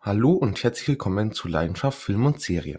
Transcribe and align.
Hallo 0.00 0.30
und 0.30 0.62
herzlich 0.62 0.86
willkommen 0.86 1.32
zu 1.32 1.48
Leidenschaft 1.48 1.98
Film 1.98 2.24
und 2.24 2.40
Serie. 2.40 2.78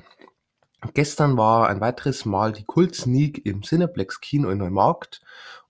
Gestern 0.94 1.36
war 1.36 1.68
ein 1.68 1.82
weiteres 1.82 2.24
Mal 2.24 2.54
die 2.54 2.64
Kult-Sneak 2.64 3.46
im 3.46 3.62
Cineplex 3.62 4.22
Kino 4.22 4.50
in 4.50 4.60
Neumarkt 4.60 5.22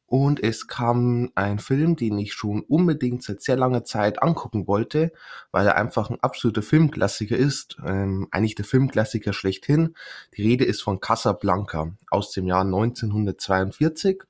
und 0.06 0.44
es 0.44 0.68
kam 0.68 1.32
ein 1.34 1.58
Film, 1.58 1.96
den 1.96 2.20
ich 2.20 2.34
schon 2.34 2.62
unbedingt 2.62 3.24
seit 3.24 3.42
sehr 3.42 3.58
langer 3.58 3.84
Zeit 3.84 4.22
angucken 4.22 4.68
wollte, 4.68 5.12
weil 5.52 5.66
er 5.66 5.76
einfach 5.76 6.12
ein 6.12 6.20
absoluter 6.22 6.62
Filmklassiker 6.62 7.36
ist, 7.36 7.78
ähm, 7.84 8.28
eigentlich 8.30 8.56
der 8.56 8.66
Filmklassiker 8.66 9.34
schlechthin. 9.34 9.96
Die 10.38 10.44
Rede 10.44 10.66
ist 10.66 10.84
von 10.84 11.00
Casablanca 11.00 11.92
aus 12.12 12.32
dem 12.32 12.46
Jahr 12.46 12.64
1942 12.64 14.22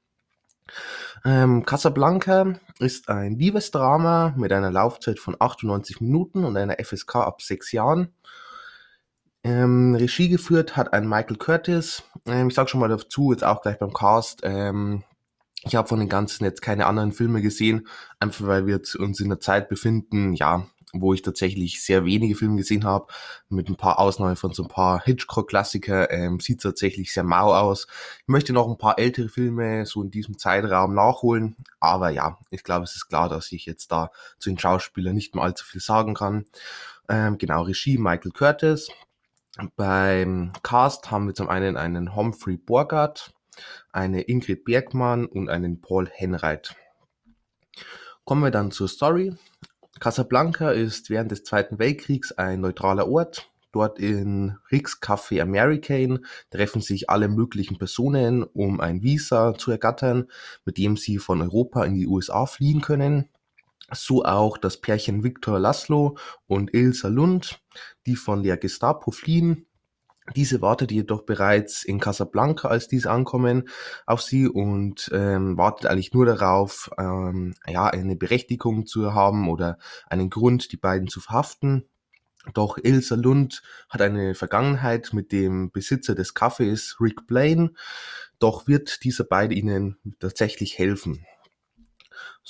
ähm, 1.26 1.66
Casablanca 1.66 2.56
ist 2.80 3.10
ein 3.10 3.38
Liebesdrama 3.38 4.34
mit 4.38 4.52
einer 4.52 4.72
Laufzeit 4.72 5.20
von 5.20 5.36
98 5.40 6.02
Minuten 6.02 6.46
und 6.46 6.58
einer 6.58 6.78
FSK 6.84 7.16
ab 7.18 7.42
6 7.42 7.72
Jahren. 7.72 8.14
Ähm, 9.44 9.96
Regie 9.96 10.30
geführt 10.30 10.76
hat 10.76 10.94
ein 10.94 11.08
Michael 11.08 11.38
Curtis. 11.38 12.04
Ähm, 12.26 12.50
ich 12.50 12.56
sag 12.56 12.70
schon 12.70 12.82
mal 12.82 12.90
dazu, 12.90 13.32
jetzt 13.32 13.44
auch 13.44 13.62
gleich 13.62 13.80
beim 13.80 13.94
Cast. 13.94 14.42
Ähm, 14.44 15.04
ich 15.64 15.76
habe 15.76 15.88
von 15.88 16.00
den 16.00 16.10
ganzen 16.10 16.46
jetzt 16.46 16.62
keine 16.62 16.86
anderen 16.86 17.12
Filme 17.12 17.42
gesehen, 17.42 17.88
einfach 18.20 18.48
weil 18.48 18.66
wir 18.66 18.82
uns 18.98 19.20
in 19.20 19.30
der 19.30 19.40
Zeit 19.40 19.70
befinden, 19.70 20.34
ja, 20.34 20.68
wo 20.94 21.14
ich 21.14 21.22
tatsächlich 21.22 21.84
sehr 21.84 22.06
wenige 22.06 22.36
Filme 22.36 22.58
gesehen 22.58 22.86
habe, 22.86 23.08
mit 23.50 23.70
ein 23.70 23.76
paar 23.76 24.00
Ausnahmen 24.00 24.36
von 24.36 24.54
so 24.54 24.64
ein 24.64 24.70
paar 24.70 25.04
Hitchcock-Klassiker, 25.04 26.12
ähm, 26.12 26.40
sieht 26.40 26.62
tatsächlich 26.62 27.14
sehr 27.14 27.24
mau 27.24 27.54
aus. 27.54 27.88
Ich 28.22 28.28
möchte 28.28 28.54
noch 28.54 28.70
ein 28.70 28.78
paar 28.78 28.98
ältere 28.98 29.30
Filme 29.30 29.86
so 29.86 30.02
in 30.02 30.12
diesem 30.12 30.38
Zeitraum 30.38 30.94
nachholen, 30.94 31.56
aber 31.80 32.10
ja, 32.10 32.38
ich 32.50 32.64
glaube, 32.64 32.86
es 32.86 32.96
ist 32.96 33.08
klar, 33.08 33.30
dass 33.30 33.52
ich 33.52 33.66
jetzt 33.66 33.92
da 33.92 34.12
zu 34.40 34.50
den 34.50 34.60
Schauspielern 34.60 35.14
nicht 35.14 35.36
mehr 35.36 35.44
allzu 35.44 35.66
viel 35.66 35.82
sagen 35.82 36.14
kann. 36.14 36.46
Ähm, 37.08 37.38
genau, 37.38 37.64
Regie 37.64 37.98
Michael 37.98 38.32
Curtis. 38.32 38.90
Beim 39.76 40.54
Cast 40.64 41.12
haben 41.12 41.28
wir 41.28 41.34
zum 41.34 41.50
einen 41.50 41.76
einen 41.76 42.16
Humphrey 42.16 42.56
Borgard, 42.56 43.34
eine 43.92 44.22
Ingrid 44.22 44.64
Bergmann 44.64 45.26
und 45.26 45.50
einen 45.50 45.82
Paul 45.82 46.10
Henreit. 46.10 46.76
Kommen 48.24 48.44
wir 48.44 48.52
dann 48.52 48.72
zur 48.72 48.88
Story. 48.88 49.36
Casablanca 50.00 50.72
ist 50.72 51.10
während 51.10 51.32
des 51.32 51.44
Zweiten 51.44 51.78
Weltkriegs 51.78 52.32
ein 52.32 52.62
neutraler 52.62 53.10
Ort. 53.10 53.52
Dort 53.72 54.00
in 54.00 54.58
Rick's 54.72 55.00
Café 55.02 55.42
American 55.42 56.26
treffen 56.50 56.82
sich 56.82 57.10
alle 57.10 57.28
möglichen 57.28 57.78
Personen, 57.78 58.44
um 58.44 58.80
ein 58.80 59.04
Visa 59.04 59.54
zu 59.56 59.72
ergattern, 59.72 60.28
mit 60.66 60.78
dem 60.78 60.98
sie 60.98 61.18
von 61.18 61.42
Europa 61.42 61.84
in 61.84 61.96
die 61.96 62.08
USA 62.08 62.46
fliehen 62.46 62.82
können. 62.82 63.30
So 63.92 64.24
auch 64.24 64.58
das 64.58 64.78
Pärchen 64.78 65.24
Victor 65.24 65.60
Laszlo 65.60 66.18
und 66.48 66.74
Ilsa 66.74 67.10
Lund, 67.10 67.62
die 68.06 68.16
von 68.16 68.42
der 68.42 68.58
Gestapo 68.58 69.12
fliehen 69.12 69.66
diese 70.36 70.62
wartet 70.62 70.92
jedoch 70.92 71.24
bereits 71.24 71.84
in 71.84 72.00
Casablanca, 72.00 72.68
als 72.68 72.88
diese 72.88 73.12
ankommen, 73.12 73.70
auf 74.06 74.22
sie 74.22 74.48
und 74.48 75.10
ähm, 75.14 75.58
wartet 75.58 75.90
eigentlich 75.90 76.14
nur 76.14 76.26
darauf, 76.26 76.90
ähm, 76.98 77.54
ja, 77.68 77.88
eine 77.88 78.16
Berechtigung 78.16 78.86
zu 78.86 79.14
haben 79.14 79.50
oder 79.50 79.78
einen 80.10 80.30
Grund, 80.30 80.72
die 80.72 80.78
beiden 80.78 81.08
zu 81.08 81.20
verhaften. 81.20 81.86
Doch 82.54 82.78
Ilsa 82.82 83.16
Lund 83.16 83.62
hat 83.90 84.02
eine 84.02 84.34
Vergangenheit 84.34 85.12
mit 85.14 85.32
dem 85.32 85.72
Besitzer 85.72 86.16
des 86.16 86.36
Cafés, 86.36 86.96
Rick 87.02 87.28
Blaine, 87.28 87.72
doch 88.40 88.68
wird 88.68 89.04
dieser 89.04 89.26
beide 89.26 89.54
ihnen 89.54 89.98
tatsächlich 90.20 90.78
helfen. 90.78 91.26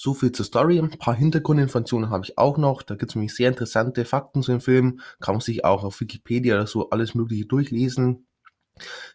So 0.02 0.14
viel 0.14 0.31
zur 0.31 0.45
Story. 0.45 0.80
Ein 0.80 0.92
paar 0.92 1.14
Hintergrundinformationen 1.14 2.09
habe 2.09 2.23
ich 2.23 2.38
auch 2.38 2.58
noch. 2.58 2.83
Da 2.83 2.95
gibt 2.95 3.11
es 3.11 3.16
nämlich 3.16 3.36
sehr 3.36 3.50
interessante 3.50 4.05
Fakten 4.05 4.42
zu 4.42 4.52
dem 4.52 4.61
Film. 4.61 5.02
Kann 5.19 5.36
man 5.36 5.42
sich 5.42 5.66
auch 5.66 5.83
auf 5.83 6.00
Wikipedia 6.00 6.55
oder 6.55 6.67
so 6.67 6.89
alles 6.89 7.16
Mögliche 7.16 7.45
durchlesen. 7.45 8.25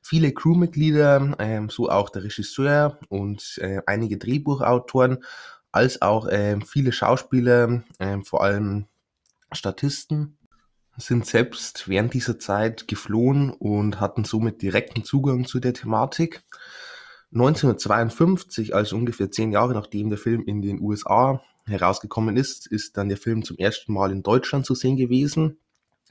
Viele 0.03 0.33
Crewmitglieder, 0.33 1.37
ähm, 1.39 1.71
so 1.71 1.89
auch 1.89 2.11
der 2.11 2.25
Regisseur 2.25 2.99
und 3.09 3.57
äh, 3.63 3.81
einige 3.87 4.19
Drehbuchautoren, 4.19 5.25
als 5.73 6.03
auch 6.03 6.27
äh, 6.27 6.59
viele 6.67 6.93
Schauspieler, 6.93 7.83
äh, 7.99 8.19
vor 8.23 8.43
allem 8.43 8.85
Statisten, 9.53 10.37
sind 10.99 11.25
selbst 11.25 11.89
während 11.89 12.13
dieser 12.13 12.39
Zeit 12.39 12.89
geflohen 12.89 13.51
und 13.53 14.01
hatten 14.01 14.25
somit 14.25 14.61
direkten 14.61 15.03
Zugang 15.03 15.47
zu 15.47 15.61
der 15.61 15.73
Thematik. 15.73 16.45
1952, 17.35 18.75
also 18.75 18.97
ungefähr 18.97 19.31
zehn 19.31 19.53
Jahre 19.53 19.75
nachdem 19.75 20.09
der 20.09 20.19
Film 20.19 20.45
in 20.45 20.63
den 20.63 20.81
USA 20.81 21.43
herausgekommen 21.67 22.37
ist, 22.37 22.67
ist 22.67 22.97
dann 22.97 23.09
der 23.09 23.19
Film 23.19 23.43
zum 23.43 23.59
ersten 23.59 23.93
Mal 23.93 24.13
in 24.13 24.23
Deutschland 24.23 24.67
zu 24.67 24.75
sehen 24.75 24.97
gewesen. 24.97 25.59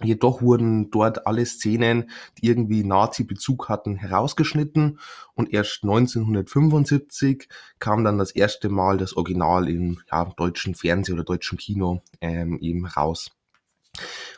Jedoch 0.02 0.42
wurden 0.42 0.90
dort 0.92 1.28
alle 1.28 1.46
Szenen, 1.46 2.10
die 2.38 2.48
irgendwie 2.48 2.84
Nazi-Bezug 2.84 3.70
hatten, 3.70 3.96
herausgeschnitten 3.96 5.00
und 5.36 5.54
erst 5.54 5.84
1975 5.84 7.48
kam 7.80 8.04
dann 8.04 8.18
das 8.18 8.32
erste 8.32 8.70
Mal 8.70 8.98
das 8.98 9.16
Original 9.16 9.70
im 9.70 10.02
ja, 10.12 10.26
deutschen 10.26 10.76
Fernsehen 10.76 11.16
oder 11.16 11.24
deutschen 11.24 11.58
Kino 11.58 12.02
ähm, 12.22 12.58
eben 12.60 12.86
raus. 12.86 13.32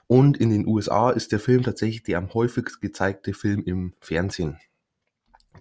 Und 0.08 0.38
in 0.38 0.50
den 0.50 0.68
USA 0.68 1.10
ist 1.10 1.32
der 1.32 1.40
Film 1.40 1.64
tatsächlich 1.64 2.04
der 2.04 2.20
am 2.20 2.34
häufigst 2.34 2.82
gezeigte 2.82 3.34
Film 3.34 3.64
im 3.64 3.94
Fernsehen. 4.02 4.60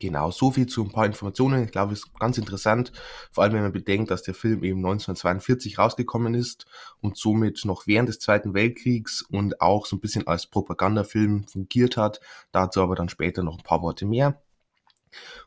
Genau, 0.00 0.31
so 0.31 0.50
viel 0.50 0.66
zu 0.66 0.82
ein 0.82 0.91
paar 0.91 1.06
Informationen. 1.06 1.65
Ich 1.65 1.71
glaube, 1.71 1.93
es 1.93 2.00
ist 2.00 2.19
ganz 2.19 2.37
interessant, 2.37 2.93
vor 3.31 3.44
allem 3.44 3.55
wenn 3.55 3.62
man 3.62 3.72
bedenkt, 3.72 4.10
dass 4.10 4.22
der 4.22 4.34
Film 4.34 4.65
eben 4.65 4.78
1942 4.78 5.78
rausgekommen 5.78 6.34
ist 6.34 6.66
und 7.00 7.16
somit 7.16 7.65
noch 7.65 7.87
während 7.87 8.09
des 8.09 8.19
Zweiten 8.19 8.54
Weltkriegs 8.54 9.22
und 9.22 9.60
auch 9.60 9.87
so 9.87 9.97
ein 9.97 10.00
bisschen 10.00 10.27
als 10.27 10.47
Propagandafilm 10.47 11.44
fungiert 11.44 11.97
hat. 11.97 12.21
Dazu 12.53 12.83
aber 12.83 12.97
dann 12.97 13.09
später 13.09 13.43
noch 13.43 13.59
ein 13.59 13.65
paar 13.65 13.83
Worte 13.83 14.04
mehr. 14.04 14.41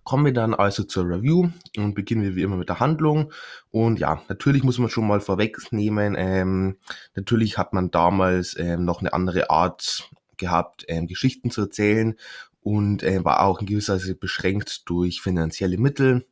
Kommen 0.06 0.26
wir 0.26 0.34
dann 0.34 0.54
also 0.54 0.84
zur 0.84 1.10
Review 1.10 1.50
und 1.76 1.94
beginnen 1.94 2.24
wir 2.24 2.36
wie 2.36 2.44
immer 2.44 2.56
mit 2.56 2.70
der 2.70 2.80
Handlung. 2.80 3.34
Und 3.70 4.00
ja, 4.00 4.22
natürlich 4.30 4.64
muss 4.64 4.80
man 4.80 4.90
schon 4.90 5.08
mal 5.08 5.20
vorwegnehmen, 5.20 6.16
ähm, 6.18 6.78
natürlich 7.16 7.58
hat 7.58 7.74
man 7.74 7.92
damals 7.92 8.58
ähm, 8.58 8.86
noch 8.86 9.02
eine 9.02 9.12
andere 9.12 9.50
Art 9.50 10.10
gehabt, 10.38 10.86
ähm, 10.88 11.08
Geschichten 11.08 11.52
zu 11.52 11.62
erzählen 11.62 12.16
und 12.62 13.04
äh, 13.04 13.24
war 13.24 13.44
auch 13.44 13.60
in 13.60 13.66
gewisser 13.66 13.96
Weise 13.96 14.16
beschränkt 14.16 14.90
durch 14.90 15.22
finanzielle 15.22 15.78
Mittel. 15.78 16.28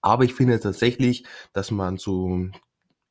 Aber 0.00 0.24
ich 0.24 0.34
finde 0.34 0.58
tatsächlich, 0.60 1.24
dass 1.52 1.70
man 1.70 1.98
so 1.98 2.50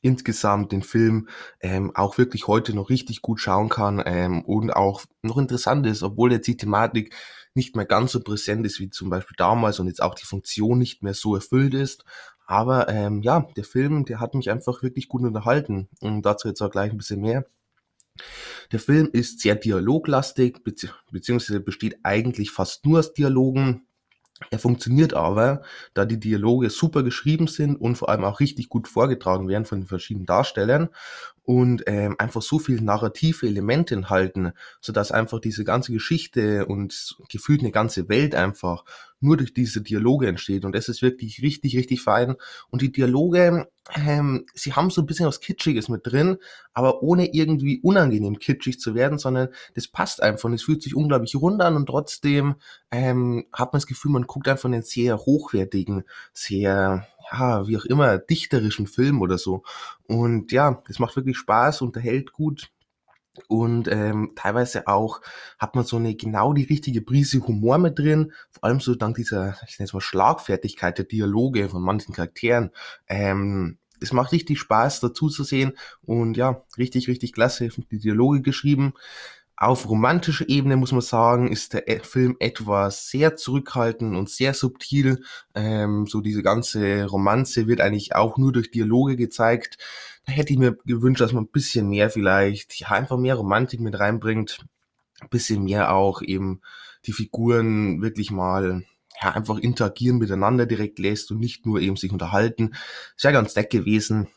insgesamt 0.01 0.71
den 0.71 0.83
Film 0.83 1.27
ähm, 1.59 1.91
auch 1.95 2.17
wirklich 2.17 2.47
heute 2.47 2.73
noch 2.73 2.89
richtig 2.89 3.21
gut 3.21 3.39
schauen 3.39 3.69
kann 3.69 4.01
ähm, 4.05 4.43
und 4.43 4.71
auch 4.71 5.03
noch 5.21 5.37
interessant 5.37 5.85
ist, 5.85 6.03
obwohl 6.03 6.31
jetzt 6.31 6.47
die 6.47 6.57
Thematik 6.57 7.15
nicht 7.55 7.75
mehr 7.75 7.85
ganz 7.85 8.11
so 8.11 8.21
präsent 8.21 8.65
ist 8.65 8.79
wie 8.79 8.89
zum 8.89 9.09
Beispiel 9.09 9.35
damals 9.37 9.79
und 9.79 9.87
jetzt 9.87 10.01
auch 10.01 10.15
die 10.15 10.25
Funktion 10.25 10.77
nicht 10.77 11.03
mehr 11.03 11.15
so 11.15 11.35
erfüllt 11.35 11.73
ist. 11.73 12.05
Aber 12.45 12.87
ähm, 12.87 13.21
ja, 13.21 13.47
der 13.57 13.65
Film, 13.65 14.05
der 14.05 14.19
hat 14.19 14.35
mich 14.35 14.49
einfach 14.49 14.81
wirklich 14.81 15.09
gut 15.09 15.23
unterhalten 15.23 15.89
und 15.99 16.21
dazu 16.21 16.47
jetzt 16.47 16.61
auch 16.61 16.71
gleich 16.71 16.91
ein 16.91 16.97
bisschen 16.97 17.19
mehr. 17.19 17.45
Der 18.71 18.79
Film 18.79 19.09
ist 19.11 19.39
sehr 19.39 19.55
dialoglastig, 19.55 20.63
bezieh 20.63 20.89
beziehungsweise 21.11 21.59
besteht 21.59 21.97
eigentlich 22.03 22.51
fast 22.51 22.85
nur 22.85 22.99
aus 22.99 23.13
Dialogen. 23.13 23.87
Er 24.51 24.59
funktioniert 24.59 25.13
aber, 25.13 25.63
da 25.93 26.05
die 26.05 26.19
Dialoge 26.19 26.69
super 26.69 27.01
geschrieben 27.01 27.47
sind 27.47 27.75
und 27.75 27.95
vor 27.95 28.09
allem 28.09 28.23
auch 28.23 28.39
richtig 28.39 28.69
gut 28.69 28.87
vorgetragen 28.87 29.47
werden 29.47 29.65
von 29.65 29.81
den 29.81 29.87
verschiedenen 29.87 30.27
Darstellern 30.27 30.89
und 31.47 31.83
ähm, 31.87 32.17
einfach 32.19 32.41
so 32.41 32.59
viele 32.59 32.81
narrative 32.81 33.47
Elemente 33.47 33.95
enthalten, 33.95 34.51
sodass 34.81 35.13
einfach 35.13 35.39
diese 35.39 35.63
ganze 35.63 35.93
Geschichte 35.93 36.65
und 36.65 37.15
gefühlt 37.29 37.61
eine 37.61 37.71
ganze 37.71 38.09
Welt 38.09 38.35
einfach 38.35 38.83
nur 39.21 39.37
durch 39.37 39.53
diese 39.53 39.81
Dialoge 39.81 40.27
entsteht. 40.27 40.65
Und 40.65 40.75
das 40.75 40.89
ist 40.89 41.01
wirklich 41.01 41.41
richtig, 41.41 41.77
richtig 41.77 42.01
fein. 42.01 42.35
Und 42.69 42.81
die 42.81 42.91
Dialoge, 42.91 43.69
ähm, 43.95 44.45
sie 44.55 44.73
haben 44.73 44.89
so 44.89 45.01
ein 45.01 45.05
bisschen 45.05 45.25
was 45.25 45.39
Kitschiges 45.39 45.87
mit 45.87 46.05
drin, 46.05 46.35
aber 46.73 47.01
ohne 47.01 47.33
irgendwie 47.33 47.79
unangenehm 47.81 48.39
kitschig 48.39 48.81
zu 48.81 48.93
werden, 48.93 49.17
sondern 49.17 49.47
das 49.73 49.87
passt 49.87 50.21
einfach 50.21 50.49
und 50.49 50.53
es 50.53 50.63
fühlt 50.63 50.83
sich 50.83 50.95
unglaublich 50.95 51.33
rund 51.37 51.61
an 51.61 51.77
und 51.77 51.85
trotzdem 51.85 52.55
ähm, 52.91 53.45
hat 53.53 53.71
man 53.71 53.79
das 53.79 53.87
Gefühl, 53.87 54.11
man 54.11 54.27
guckt 54.27 54.49
einfach 54.49 54.67
einen 54.67 54.83
sehr 54.83 55.17
hochwertigen, 55.17 56.03
sehr 56.33 57.07
ja, 57.31 57.67
wie 57.67 57.77
auch 57.77 57.85
immer, 57.85 58.17
dichterischen 58.17 58.87
Film 58.87 59.21
oder 59.21 59.37
so. 59.37 59.63
Und 60.07 60.51
ja, 60.51 60.83
es 60.89 60.99
macht 60.99 61.15
wirklich 61.15 61.37
Spaß, 61.37 61.81
unterhält 61.81 62.31
gut. 62.31 62.69
Und 63.47 63.87
ähm, 63.87 64.31
teilweise 64.35 64.87
auch 64.87 65.21
hat 65.59 65.75
man 65.75 65.85
so 65.85 65.97
eine 65.97 66.15
genau 66.15 66.53
die 66.53 66.63
richtige 66.63 67.01
Prise 67.01 67.45
Humor 67.45 67.77
mit 67.77 67.99
drin, 67.99 68.33
vor 68.49 68.63
allem 68.63 68.79
so 68.79 68.95
dank 68.95 69.15
dieser, 69.15 69.55
ich 69.67 69.77
nenne 69.77 69.85
es 69.85 69.93
mal 69.93 70.01
Schlagfertigkeit 70.01 70.97
der 70.97 71.05
Dialoge 71.05 71.69
von 71.69 71.83
manchen 71.83 72.15
Charakteren. 72.15 72.71
Ähm, 73.07 73.77
es 74.01 74.13
macht 74.13 74.31
richtig 74.31 74.59
Spaß 74.59 74.99
dazu 74.99 75.29
zu 75.29 75.43
sehen 75.43 75.73
und 76.01 76.37
ja, 76.37 76.63
richtig, 76.77 77.07
richtig 77.07 77.33
klasse, 77.33 77.69
die 77.91 77.99
Dialoge 77.99 78.41
geschrieben. 78.41 78.93
Auf 79.59 79.89
romantischer 79.89 80.47
Ebene 80.49 80.77
muss 80.77 80.91
man 80.91 81.01
sagen, 81.01 81.47
ist 81.51 81.73
der 81.73 81.87
E- 81.87 81.99
Film 82.03 82.35
etwas 82.39 83.09
sehr 83.09 83.35
zurückhaltend 83.35 84.15
und 84.15 84.29
sehr 84.29 84.53
subtil. 84.53 85.23
Ähm, 85.55 86.05
so 86.07 86.21
diese 86.21 86.43
ganze 86.43 87.05
Romanze 87.05 87.67
wird 87.67 87.81
eigentlich 87.81 88.15
auch 88.15 88.37
nur 88.37 88.51
durch 88.51 88.69
Dialoge 88.69 89.15
gezeigt. 89.15 89.77
Da 90.25 90.31
hätte 90.33 90.53
ich 90.53 90.59
mir 90.59 90.77
gewünscht, 90.85 91.21
dass 91.21 91.33
man 91.33 91.45
ein 91.45 91.51
bisschen 91.51 91.89
mehr 91.89 92.09
vielleicht, 92.11 92.79
ja, 92.79 92.89
einfach 92.89 93.17
mehr 93.17 93.33
Romantik 93.35 93.79
mit 93.79 93.99
reinbringt. 93.99 94.59
Ein 95.21 95.29
bisschen 95.29 95.63
mehr 95.63 95.93
auch 95.93 96.21
eben 96.21 96.61
die 97.05 97.13
Figuren 97.13 98.01
wirklich 98.01 98.31
mal, 98.31 98.83
ja, 99.21 99.31
einfach 99.33 99.57
interagieren 99.59 100.19
miteinander 100.19 100.67
direkt 100.67 100.99
lässt 100.99 101.31
und 101.31 101.39
nicht 101.39 101.65
nur 101.65 101.79
eben 101.81 101.95
sich 101.95 102.11
unterhalten. 102.11 102.73
Ist 103.15 103.23
ja 103.23 103.31
ganz 103.31 103.55
nett 103.55 103.71
gewesen, 103.71 104.27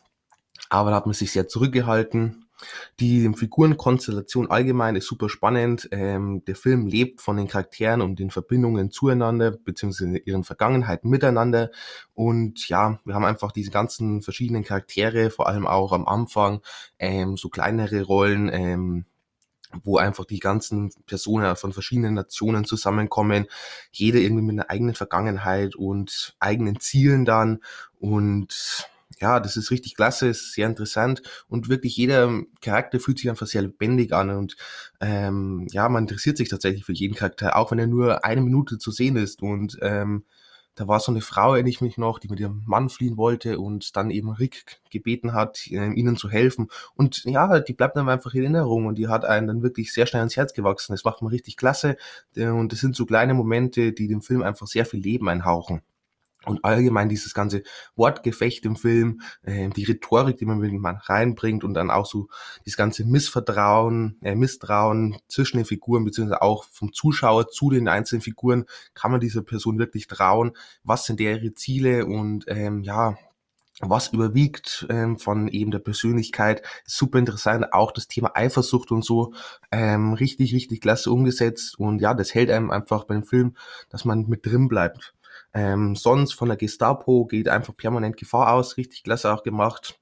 aber 0.70 0.90
da 0.90 0.96
hat 0.96 1.06
man 1.06 1.14
sich 1.14 1.32
sehr 1.32 1.48
zurückgehalten. 1.48 2.46
Die 2.98 3.30
Figurenkonstellation 3.34 4.50
allgemein 4.50 4.96
ist 4.96 5.06
super 5.06 5.28
spannend. 5.28 5.88
Ähm, 5.92 6.44
der 6.46 6.56
Film 6.56 6.86
lebt 6.86 7.20
von 7.20 7.36
den 7.36 7.48
Charakteren 7.48 8.00
und 8.00 8.18
den 8.18 8.30
Verbindungen 8.30 8.90
zueinander, 8.90 9.52
beziehungsweise 9.52 10.18
ihren 10.18 10.44
Vergangenheiten 10.44 11.10
miteinander. 11.10 11.70
Und 12.14 12.68
ja, 12.68 12.98
wir 13.04 13.14
haben 13.14 13.24
einfach 13.24 13.52
diese 13.52 13.70
ganzen 13.70 14.22
verschiedenen 14.22 14.64
Charaktere, 14.64 15.30
vor 15.30 15.48
allem 15.48 15.66
auch 15.66 15.92
am 15.92 16.06
Anfang, 16.06 16.60
ähm, 16.98 17.36
so 17.36 17.48
kleinere 17.48 18.02
Rollen, 18.02 18.50
ähm, 18.52 19.04
wo 19.84 19.98
einfach 19.98 20.24
die 20.24 20.40
ganzen 20.40 20.92
Personen 21.06 21.56
von 21.56 21.72
verschiedenen 21.72 22.14
Nationen 22.14 22.64
zusammenkommen, 22.64 23.46
jeder 23.92 24.18
irgendwie 24.18 24.42
mit 24.42 24.54
einer 24.54 24.70
eigenen 24.70 24.94
Vergangenheit 24.94 25.76
und 25.76 26.34
eigenen 26.40 26.80
Zielen 26.80 27.24
dann 27.24 27.60
und 27.98 28.88
ja, 29.18 29.40
das 29.40 29.56
ist 29.56 29.70
richtig 29.70 29.96
klasse, 29.96 30.28
ist 30.28 30.52
sehr 30.52 30.66
interessant 30.66 31.22
und 31.48 31.68
wirklich 31.68 31.96
jeder 31.96 32.42
Charakter 32.60 33.00
fühlt 33.00 33.18
sich 33.18 33.28
einfach 33.28 33.46
sehr 33.46 33.62
lebendig 33.62 34.12
an 34.12 34.30
und 34.30 34.56
ähm, 35.00 35.66
ja, 35.70 35.88
man 35.88 36.04
interessiert 36.04 36.36
sich 36.36 36.48
tatsächlich 36.48 36.84
für 36.84 36.92
jeden 36.92 37.14
Charakter, 37.14 37.56
auch 37.56 37.70
wenn 37.70 37.78
er 37.78 37.86
nur 37.86 38.24
eine 38.24 38.40
Minute 38.40 38.78
zu 38.78 38.90
sehen 38.90 39.16
ist 39.16 39.42
und 39.42 39.78
ähm, 39.82 40.24
da 40.76 40.88
war 40.88 41.00
so 41.00 41.12
eine 41.12 41.20
Frau, 41.20 41.52
erinnere 41.52 41.70
ich 41.70 41.80
mich 41.80 41.98
noch, 41.98 42.18
die 42.18 42.28
mit 42.28 42.40
ihrem 42.40 42.62
Mann 42.64 42.88
fliehen 42.88 43.16
wollte 43.16 43.58
und 43.58 43.96
dann 43.96 44.10
eben 44.10 44.30
Rick 44.30 44.80
gebeten 44.90 45.34
hat, 45.34 45.66
äh, 45.70 45.92
ihnen 45.92 46.16
zu 46.16 46.30
helfen. 46.30 46.68
Und 46.94 47.24
ja, 47.24 47.60
die 47.60 47.74
bleibt 47.74 47.96
dann 47.96 48.08
einfach 48.08 48.32
in 48.34 48.42
Erinnerung 48.42 48.86
und 48.86 48.96
die 48.96 49.08
hat 49.08 49.24
einen 49.24 49.46
dann 49.46 49.62
wirklich 49.62 49.92
sehr 49.92 50.06
schnell 50.06 50.20
ans 50.20 50.36
Herz 50.36 50.54
gewachsen. 50.54 50.92
Das 50.92 51.04
macht 51.04 51.22
man 51.22 51.30
richtig 51.30 51.56
klasse. 51.56 51.96
Äh, 52.34 52.46
und 52.46 52.72
das 52.72 52.80
sind 52.80 52.96
so 52.96 53.04
kleine 53.04 53.34
Momente, 53.34 53.92
die 53.92 54.08
dem 54.08 54.22
Film 54.22 54.42
einfach 54.42 54.66
sehr 54.66 54.86
viel 54.86 55.00
Leben 55.00 55.28
einhauchen. 55.28 55.82
Und 56.46 56.64
allgemein 56.64 57.10
dieses 57.10 57.34
ganze 57.34 57.62
Wortgefecht 57.96 58.64
im 58.64 58.76
Film, 58.76 59.20
äh, 59.42 59.68
die 59.68 59.84
Rhetorik, 59.84 60.38
die 60.38 60.46
man 60.46 60.58
mit 60.58 60.72
reinbringt 61.08 61.64
und 61.64 61.74
dann 61.74 61.90
auch 61.90 62.06
so 62.06 62.28
dieses 62.64 62.78
ganze 62.78 63.04
Missvertrauen, 63.04 64.16
äh, 64.22 64.34
Misstrauen 64.34 65.18
zwischen 65.28 65.58
den 65.58 65.66
Figuren, 65.66 66.04
beziehungsweise 66.04 66.40
auch 66.40 66.64
vom 66.64 66.92
Zuschauer 66.94 67.48
zu 67.48 67.68
den 67.70 67.88
einzelnen 67.88 68.22
Figuren, 68.22 68.64
kann 68.94 69.10
man 69.10 69.20
dieser 69.20 69.42
Person 69.42 69.78
wirklich 69.78 70.06
trauen? 70.06 70.52
Was 70.82 71.04
sind 71.04 71.20
ihre 71.20 71.52
Ziele 71.52 72.06
und 72.06 72.44
ähm, 72.48 72.82
ja, 72.82 73.16
was 73.80 74.08
überwiegt 74.08 74.86
ähm, 74.90 75.18
von 75.18 75.48
eben 75.48 75.70
der 75.70 75.78
Persönlichkeit. 75.78 76.62
Super 76.84 77.18
interessant, 77.18 77.72
auch 77.72 77.92
das 77.92 78.08
Thema 78.08 78.32
Eifersucht 78.34 78.92
und 78.92 79.04
so. 79.04 79.32
Ähm, 79.70 80.12
richtig, 80.12 80.54
richtig 80.54 80.80
klasse 80.80 81.10
umgesetzt. 81.10 81.78
Und 81.78 82.00
ja, 82.00 82.14
das 82.14 82.34
hält 82.34 82.50
einem 82.50 82.70
einfach 82.70 83.04
beim 83.04 83.24
Film, 83.24 83.56
dass 83.88 84.04
man 84.04 84.26
mit 84.28 84.44
drin 84.44 84.68
bleibt. 84.68 85.14
Ähm, 85.52 85.96
sonst 85.96 86.34
von 86.34 86.48
der 86.48 86.56
Gestapo 86.56 87.26
geht 87.26 87.48
einfach 87.48 87.76
permanent 87.76 88.16
Gefahr 88.16 88.52
aus, 88.52 88.76
richtig 88.76 89.02
klasse 89.02 89.32
auch 89.32 89.42
gemacht. 89.42 89.98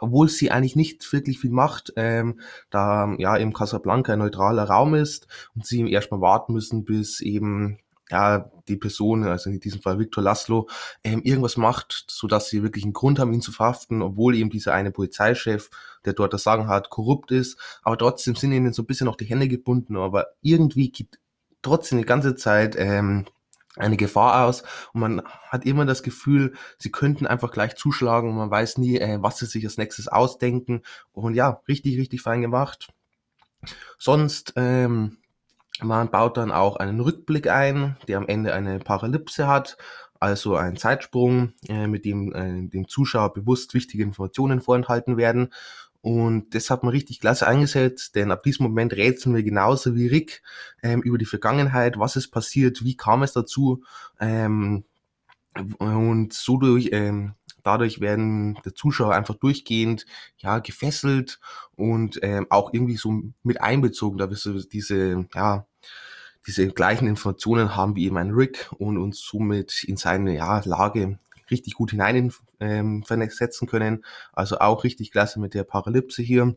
Obwohl 0.00 0.28
sie 0.28 0.50
eigentlich 0.50 0.76
nicht 0.76 1.10
wirklich 1.12 1.38
viel 1.38 1.50
macht, 1.50 1.92
ähm, 1.96 2.40
da 2.70 3.14
ja 3.18 3.38
eben 3.38 3.52
Casablanca 3.52 4.12
ein 4.12 4.18
neutraler 4.18 4.64
Raum 4.64 4.94
ist 4.94 5.26
und 5.54 5.64
sie 5.64 5.90
erstmal 5.90 6.20
warten 6.20 6.52
müssen, 6.52 6.84
bis 6.84 7.20
eben 7.20 7.78
ja 8.10 8.50
die 8.68 8.76
Person, 8.76 9.24
also 9.24 9.50
in 9.50 9.60
diesem 9.60 9.80
Fall 9.80 9.98
Viktor 9.98 10.22
Laszlo, 10.22 10.68
ähm, 11.04 11.22
irgendwas 11.22 11.56
macht, 11.56 12.04
so 12.08 12.26
dass 12.26 12.48
sie 12.48 12.62
wirklich 12.62 12.84
einen 12.84 12.92
Grund 12.92 13.18
haben, 13.18 13.32
ihn 13.32 13.40
zu 13.40 13.52
verhaften, 13.52 14.02
obwohl 14.02 14.34
eben 14.34 14.50
dieser 14.50 14.74
eine 14.74 14.90
Polizeichef, 14.90 15.70
der 16.04 16.12
dort 16.12 16.32
das 16.32 16.42
Sagen 16.42 16.68
hat, 16.68 16.90
korrupt 16.90 17.30
ist. 17.30 17.58
Aber 17.82 17.96
trotzdem 17.96 18.34
sind 18.34 18.52
ihnen 18.52 18.72
so 18.72 18.82
ein 18.82 18.86
bisschen 18.86 19.06
noch 19.06 19.16
die 19.16 19.24
Hände 19.24 19.48
gebunden, 19.48 19.96
aber 19.96 20.26
irgendwie 20.42 20.90
geht 20.90 21.18
trotzdem 21.62 21.98
die 21.98 22.04
ganze 22.04 22.36
Zeit 22.36 22.76
ähm, 22.78 23.24
eine 23.76 23.96
Gefahr 23.96 24.46
aus 24.46 24.62
und 24.92 25.00
man 25.00 25.22
hat 25.48 25.64
immer 25.64 25.84
das 25.84 26.02
Gefühl, 26.02 26.54
sie 26.78 26.92
könnten 26.92 27.26
einfach 27.26 27.50
gleich 27.50 27.74
zuschlagen 27.76 28.30
und 28.30 28.36
man 28.36 28.50
weiß 28.50 28.78
nie, 28.78 28.98
äh, 28.98 29.18
was 29.20 29.38
sie 29.38 29.46
sich 29.46 29.64
als 29.64 29.78
nächstes 29.78 30.08
ausdenken. 30.08 30.82
Und 31.12 31.34
ja, 31.34 31.60
richtig, 31.68 31.98
richtig 31.98 32.22
fein 32.22 32.40
gemacht. 32.40 32.88
Sonst, 33.98 34.52
ähm, 34.56 35.18
man 35.80 36.10
baut 36.10 36.36
dann 36.36 36.52
auch 36.52 36.76
einen 36.76 37.00
Rückblick 37.00 37.48
ein, 37.48 37.96
der 38.06 38.18
am 38.18 38.28
Ende 38.28 38.54
eine 38.54 38.78
Paralypse 38.78 39.48
hat, 39.48 39.76
also 40.20 40.54
ein 40.56 40.76
Zeitsprung, 40.76 41.52
äh, 41.68 41.86
mit 41.88 42.04
dem 42.04 42.32
äh, 42.32 42.68
dem 42.68 42.88
Zuschauer 42.88 43.34
bewusst 43.34 43.74
wichtige 43.74 44.04
Informationen 44.04 44.60
vorenthalten 44.60 45.16
werden. 45.16 45.52
Und 46.04 46.54
das 46.54 46.68
hat 46.68 46.82
man 46.82 46.92
richtig 46.92 47.18
klasse 47.18 47.46
eingesetzt, 47.46 48.14
denn 48.14 48.30
ab 48.30 48.42
diesem 48.42 48.64
Moment 48.64 48.92
rätseln 48.92 49.34
wir 49.34 49.42
genauso 49.42 49.94
wie 49.94 50.06
Rick 50.06 50.42
ähm, 50.82 51.00
über 51.00 51.16
die 51.16 51.24
Vergangenheit, 51.24 51.98
was 51.98 52.16
ist 52.16 52.28
passiert, 52.28 52.84
wie 52.84 52.94
kam 52.94 53.22
es 53.22 53.32
dazu. 53.32 53.82
Ähm, 54.20 54.84
und 55.78 56.34
so 56.34 56.58
durch, 56.58 56.90
ähm, 56.92 57.32
dadurch 57.62 58.00
werden 58.00 58.58
der 58.66 58.74
Zuschauer 58.74 59.14
einfach 59.14 59.36
durchgehend 59.36 60.04
ja 60.36 60.58
gefesselt 60.58 61.40
und 61.74 62.18
ähm, 62.20 62.48
auch 62.50 62.74
irgendwie 62.74 62.98
so 62.98 63.22
mit 63.42 63.62
einbezogen, 63.62 64.18
da 64.18 64.28
wir 64.28 64.36
so 64.36 64.60
diese 64.60 65.26
ja 65.34 65.66
diese 66.46 66.68
gleichen 66.68 67.08
Informationen 67.08 67.76
haben 67.76 67.96
wie 67.96 68.04
eben 68.04 68.18
ein 68.18 68.32
Rick 68.32 68.68
und 68.76 68.98
uns 68.98 69.20
somit 69.20 69.84
in 69.84 69.96
seine 69.96 70.34
ja, 70.34 70.60
Lage 70.66 71.18
richtig 71.50 71.74
gut 71.74 71.90
hinein 71.90 72.32
ähm, 72.60 73.02
versetzen 73.02 73.68
können. 73.68 74.04
Also 74.32 74.58
auch 74.58 74.84
richtig 74.84 75.10
klasse 75.10 75.40
mit 75.40 75.54
der 75.54 75.64
Paralypse 75.64 76.22
hier. 76.22 76.56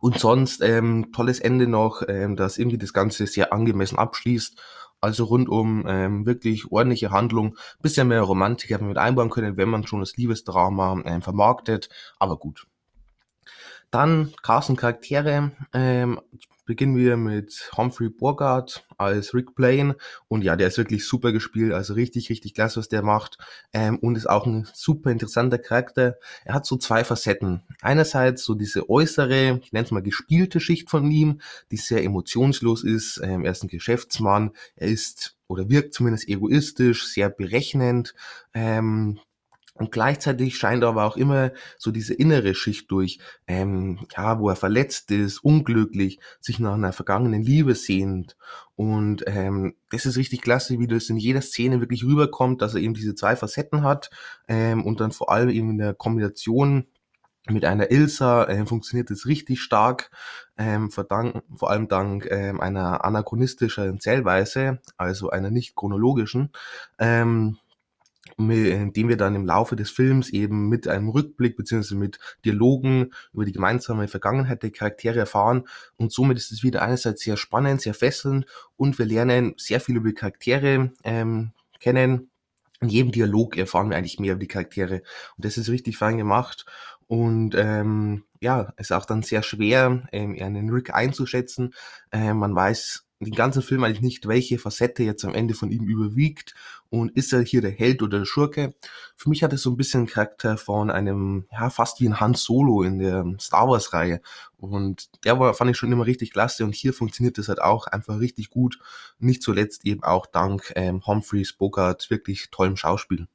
Und 0.00 0.18
sonst 0.18 0.62
ähm, 0.62 1.10
tolles 1.12 1.40
Ende 1.40 1.66
noch, 1.66 2.02
ähm, 2.08 2.36
das 2.36 2.58
irgendwie 2.58 2.78
das 2.78 2.92
Ganze 2.92 3.26
sehr 3.26 3.52
angemessen 3.52 3.98
abschließt. 3.98 4.60
Also 5.00 5.24
rundum 5.24 5.84
ähm, 5.86 6.24
wirklich 6.26 6.70
ordentliche 6.70 7.10
Handlung. 7.10 7.56
Bisschen 7.82 8.08
mehr 8.08 8.22
Romantik 8.22 8.70
hätte 8.70 8.82
man 8.82 8.90
mit 8.90 8.98
einbauen 8.98 9.30
können, 9.30 9.56
wenn 9.56 9.68
man 9.68 9.86
schon 9.86 10.00
das 10.00 10.16
Liebesdrama 10.16 11.02
ähm, 11.04 11.22
vermarktet. 11.22 11.88
Aber 12.18 12.38
gut. 12.38 12.66
Dann 13.90 14.32
Cast 14.42 14.70
und 14.70 14.76
Charaktere. 14.76 15.52
Ähm, 15.72 16.20
beginnen 16.66 16.96
wir 16.96 17.16
mit 17.16 17.70
Humphrey 17.76 18.10
Bogart 18.10 18.86
als 18.98 19.32
Rick 19.32 19.54
Blaine. 19.54 19.96
Und 20.28 20.42
ja, 20.42 20.56
der 20.56 20.68
ist 20.68 20.78
wirklich 20.78 21.06
super 21.06 21.32
gespielt, 21.32 21.72
also 21.72 21.94
richtig, 21.94 22.28
richtig 22.28 22.54
klasse, 22.54 22.80
was 22.80 22.88
der 22.88 23.02
macht. 23.02 23.38
Ähm, 23.72 23.98
und 24.00 24.16
ist 24.16 24.28
auch 24.28 24.46
ein 24.46 24.68
super 24.74 25.10
interessanter 25.10 25.58
Charakter. 25.58 26.16
Er 26.44 26.54
hat 26.54 26.66
so 26.66 26.76
zwei 26.76 27.04
Facetten. 27.04 27.62
Einerseits 27.80 28.44
so 28.44 28.54
diese 28.54 28.90
äußere, 28.90 29.60
ich 29.62 29.72
nenne 29.72 29.86
es 29.86 29.90
mal 29.92 30.02
gespielte 30.02 30.60
Schicht 30.60 30.90
von 30.90 31.10
ihm, 31.10 31.40
die 31.70 31.76
sehr 31.76 32.04
emotionslos 32.04 32.84
ist. 32.84 33.20
Ähm, 33.22 33.44
er 33.44 33.52
ist 33.52 33.62
ein 33.62 33.68
Geschäftsmann, 33.68 34.50
er 34.74 34.88
ist 34.88 35.36
oder 35.48 35.70
wirkt 35.70 35.94
zumindest 35.94 36.28
egoistisch, 36.28 37.06
sehr 37.06 37.30
berechnend. 37.30 38.14
Ähm, 38.52 39.20
und 39.78 39.92
gleichzeitig 39.92 40.56
scheint 40.56 40.84
aber 40.84 41.04
auch 41.04 41.16
immer 41.16 41.52
so 41.78 41.90
diese 41.90 42.14
innere 42.14 42.54
Schicht 42.54 42.90
durch, 42.90 43.18
ähm, 43.46 44.06
ja, 44.16 44.38
wo 44.38 44.48
er 44.48 44.56
verletzt 44.56 45.10
ist, 45.10 45.38
unglücklich, 45.44 46.18
sich 46.40 46.58
nach 46.58 46.74
einer 46.74 46.92
vergangenen 46.92 47.42
Liebe 47.42 47.74
sehnt. 47.74 48.36
Und 48.74 49.24
ähm, 49.26 49.74
das 49.90 50.06
ist 50.06 50.16
richtig 50.16 50.42
klasse, 50.42 50.78
wie 50.78 50.86
das 50.86 51.08
in 51.08 51.16
jeder 51.16 51.42
Szene 51.42 51.80
wirklich 51.80 52.04
rüberkommt, 52.04 52.62
dass 52.62 52.74
er 52.74 52.80
eben 52.80 52.94
diese 52.94 53.14
zwei 53.14 53.36
Facetten 53.36 53.82
hat 53.82 54.10
ähm, 54.48 54.84
und 54.84 55.00
dann 55.00 55.12
vor 55.12 55.30
allem 55.30 55.50
eben 55.50 55.70
in 55.70 55.78
der 55.78 55.94
Kombination 55.94 56.86
mit 57.48 57.64
einer 57.64 57.90
Ilsa 57.90 58.44
äh, 58.44 58.66
funktioniert 58.66 59.10
es 59.10 59.26
richtig 59.26 59.60
stark, 59.60 60.10
ähm, 60.58 60.90
verdank, 60.90 61.44
vor 61.54 61.70
allem 61.70 61.86
dank 61.86 62.26
ähm, 62.28 62.60
einer 62.60 63.04
anachronistischen 63.04 64.00
Zählweise, 64.00 64.80
also 64.96 65.30
einer 65.30 65.50
nicht 65.50 65.76
chronologischen. 65.76 66.50
Ähm, 66.98 67.58
indem 68.36 69.08
wir 69.08 69.16
dann 69.16 69.34
im 69.34 69.46
Laufe 69.46 69.76
des 69.76 69.90
Films 69.90 70.30
eben 70.30 70.68
mit 70.68 70.88
einem 70.88 71.08
Rückblick 71.08 71.56
beziehungsweise 71.56 71.96
mit 71.96 72.18
Dialogen 72.44 73.12
über 73.32 73.44
die 73.44 73.52
gemeinsame 73.52 74.08
Vergangenheit 74.08 74.62
der 74.62 74.70
Charaktere 74.70 75.18
erfahren. 75.18 75.64
Und 75.96 76.12
somit 76.12 76.36
ist 76.36 76.52
es 76.52 76.62
wieder 76.62 76.82
einerseits 76.82 77.22
sehr 77.22 77.36
spannend, 77.36 77.80
sehr 77.80 77.94
fesselnd 77.94 78.46
und 78.76 78.98
wir 78.98 79.06
lernen 79.06 79.54
sehr 79.56 79.80
viel 79.80 79.96
über 79.96 80.08
die 80.08 80.14
Charaktere 80.14 80.92
ähm, 81.04 81.52
kennen. 81.80 82.30
In 82.80 82.88
jedem 82.90 83.12
Dialog 83.12 83.56
erfahren 83.56 83.88
wir 83.88 83.96
eigentlich 83.96 84.20
mehr 84.20 84.32
über 84.32 84.40
die 84.40 84.48
Charaktere. 84.48 84.96
Und 85.36 85.44
das 85.44 85.56
ist 85.56 85.70
richtig 85.70 85.96
fein 85.96 86.18
gemacht. 86.18 86.66
Und 87.06 87.54
ähm, 87.56 88.24
ja, 88.40 88.72
es 88.76 88.90
ist 88.90 88.92
auch 88.92 89.06
dann 89.06 89.22
sehr 89.22 89.42
schwer, 89.42 90.06
ähm, 90.12 90.36
einen 90.40 90.70
Rick 90.70 90.94
einzuschätzen. 90.94 91.74
Ähm, 92.12 92.38
man 92.38 92.54
weiß 92.54 93.06
den 93.20 93.34
ganzen 93.34 93.62
Film 93.62 93.82
eigentlich 93.82 94.02
nicht, 94.02 94.28
welche 94.28 94.58
Facette 94.58 95.02
jetzt 95.02 95.24
am 95.24 95.34
Ende 95.34 95.54
von 95.54 95.70
ihm 95.70 95.84
überwiegt 95.84 96.54
und 96.90 97.16
ist 97.16 97.32
er 97.32 97.40
hier 97.40 97.62
der 97.62 97.70
Held 97.70 98.02
oder 98.02 98.18
der 98.18 98.24
Schurke. 98.26 98.74
Für 99.16 99.30
mich 99.30 99.42
hat 99.42 99.52
es 99.54 99.62
so 99.62 99.70
ein 99.70 99.76
bisschen 99.76 100.06
Charakter 100.06 100.58
von 100.58 100.90
einem, 100.90 101.46
ja, 101.50 101.70
fast 101.70 102.00
wie 102.00 102.08
ein 102.08 102.20
Han 102.20 102.34
Solo 102.34 102.82
in 102.82 102.98
der 102.98 103.24
Star 103.40 103.68
Wars 103.68 103.94
Reihe 103.94 104.20
und 104.58 105.08
der 105.24 105.38
war, 105.38 105.54
fand 105.54 105.70
ich 105.70 105.78
schon 105.78 105.92
immer 105.92 106.06
richtig 106.06 106.32
klasse 106.32 106.64
und 106.64 106.74
hier 106.74 106.92
funktioniert 106.92 107.38
das 107.38 107.48
halt 107.48 107.62
auch 107.62 107.86
einfach 107.86 108.20
richtig 108.20 108.50
gut. 108.50 108.78
Nicht 109.18 109.42
zuletzt 109.42 109.86
eben 109.86 110.02
auch 110.02 110.26
dank 110.26 110.72
ähm, 110.76 111.06
Humphreys 111.06 111.54
Bogart 111.54 112.10
wirklich 112.10 112.50
tollem 112.50 112.76
Schauspiel. 112.76 113.28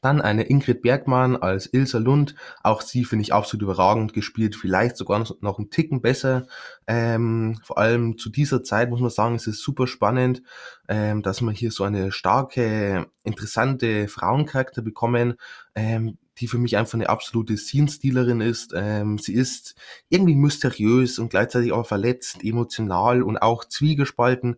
Dann 0.00 0.20
eine 0.20 0.44
Ingrid 0.44 0.82
Bergmann 0.82 1.36
als 1.36 1.66
Ilse 1.66 1.98
Lund. 1.98 2.34
Auch 2.62 2.80
sie 2.80 3.04
finde 3.04 3.22
ich 3.22 3.32
absolut 3.32 3.62
überragend 3.64 4.12
gespielt, 4.12 4.56
vielleicht 4.56 4.96
sogar 4.96 5.24
noch 5.40 5.58
einen 5.58 5.70
Ticken 5.70 6.00
besser. 6.00 6.46
Ähm, 6.86 7.58
vor 7.62 7.78
allem 7.78 8.18
zu 8.18 8.30
dieser 8.30 8.62
Zeit 8.62 8.90
muss 8.90 9.00
man 9.00 9.10
sagen, 9.10 9.34
es 9.34 9.46
ist 9.46 9.62
super 9.62 9.86
spannend, 9.86 10.42
ähm, 10.88 11.22
dass 11.22 11.40
wir 11.40 11.52
hier 11.52 11.70
so 11.70 11.84
eine 11.84 12.12
starke, 12.12 13.06
interessante 13.24 14.08
Frauencharakter 14.08 14.82
bekommen, 14.82 15.34
ähm, 15.74 16.18
die 16.38 16.48
für 16.48 16.58
mich 16.58 16.76
einfach 16.76 16.94
eine 16.94 17.08
absolute 17.08 17.56
Scene-Stealerin 17.56 18.40
ist. 18.40 18.72
Ähm, 18.74 19.18
sie 19.18 19.34
ist 19.34 19.74
irgendwie 20.08 20.34
mysteriös 20.34 21.18
und 21.18 21.28
gleichzeitig 21.28 21.72
auch 21.72 21.86
verletzt, 21.86 22.42
emotional 22.42 23.22
und 23.22 23.38
auch 23.38 23.64
zwiegespalten 23.66 24.56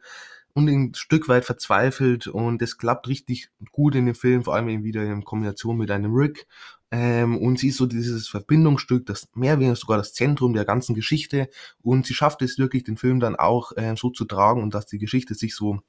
und 0.54 0.68
ein 0.68 0.94
Stück 0.94 1.28
weit 1.28 1.44
verzweifelt 1.44 2.26
und 2.26 2.60
es 2.60 2.76
klappt 2.76 3.08
richtig 3.08 3.48
gut 3.70 3.94
in 3.94 4.06
dem 4.06 4.14
Film, 4.14 4.44
vor 4.44 4.54
allem 4.54 4.68
eben 4.68 4.84
wieder 4.84 5.02
in 5.02 5.24
Kombination 5.24 5.78
mit 5.78 5.90
einem 5.90 6.14
Rick. 6.14 6.46
Ähm, 6.90 7.38
und 7.38 7.58
sie 7.58 7.68
ist 7.68 7.78
so 7.78 7.86
dieses 7.86 8.28
Verbindungsstück, 8.28 9.06
das 9.06 9.28
mehr 9.34 9.54
oder 9.54 9.60
weniger 9.60 9.76
sogar 9.76 9.96
das 9.96 10.12
Zentrum 10.12 10.52
der 10.52 10.66
ganzen 10.66 10.94
Geschichte 10.94 11.48
und 11.80 12.04
sie 12.04 12.12
schafft 12.14 12.42
es 12.42 12.58
wirklich, 12.58 12.84
den 12.84 12.98
Film 12.98 13.18
dann 13.18 13.34
auch 13.34 13.72
äh, 13.76 13.94
so 13.96 14.10
zu 14.10 14.26
tragen 14.26 14.62
und 14.62 14.74
dass 14.74 14.86
die 14.86 14.98
Geschichte 14.98 15.34
sich 15.34 15.54
so 15.54 15.80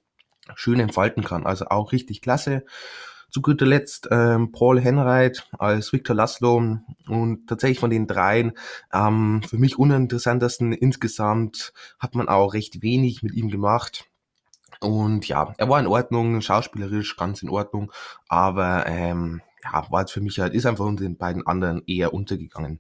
schön 0.56 0.80
entfalten 0.80 1.24
kann. 1.24 1.46
Also 1.46 1.66
auch 1.66 1.92
richtig 1.92 2.22
klasse. 2.22 2.64
Zu 3.30 3.42
guter 3.42 3.66
Letzt 3.66 4.08
ähm, 4.12 4.52
Paul 4.52 4.80
Henreit 4.80 5.50
als 5.58 5.92
Victor 5.92 6.16
Laszlo 6.16 6.80
und 7.08 7.48
tatsächlich 7.48 7.80
von 7.80 7.90
den 7.90 8.06
dreien 8.08 8.54
ähm, 8.94 9.42
für 9.46 9.58
mich 9.58 9.80
uninteressantesten 9.80 10.72
insgesamt 10.72 11.74
hat 12.00 12.16
man 12.16 12.30
auch 12.30 12.54
recht 12.54 12.82
wenig 12.82 13.24
mit 13.24 13.34
ihm 13.34 13.50
gemacht. 13.50 14.06
Und 14.84 15.28
ja, 15.28 15.54
er 15.58 15.70
war 15.70 15.80
in 15.80 15.88
Ordnung, 15.88 16.42
schauspielerisch 16.42 17.16
ganz 17.16 17.42
in 17.42 17.50
Ordnung, 17.50 17.92
aber 18.28 18.86
ähm, 18.88 19.42
ja, 19.64 19.86
war 19.90 20.02
jetzt 20.02 20.12
für 20.12 20.22
mich 20.22 20.40
halt, 20.40 20.54
ist 20.54 20.66
einfach 20.66 20.86
unter 20.86 21.04
den 21.04 21.18
beiden 21.18 21.48
anderen 21.48 21.84
eher 21.88 22.14
untergegangen. 22.14 22.80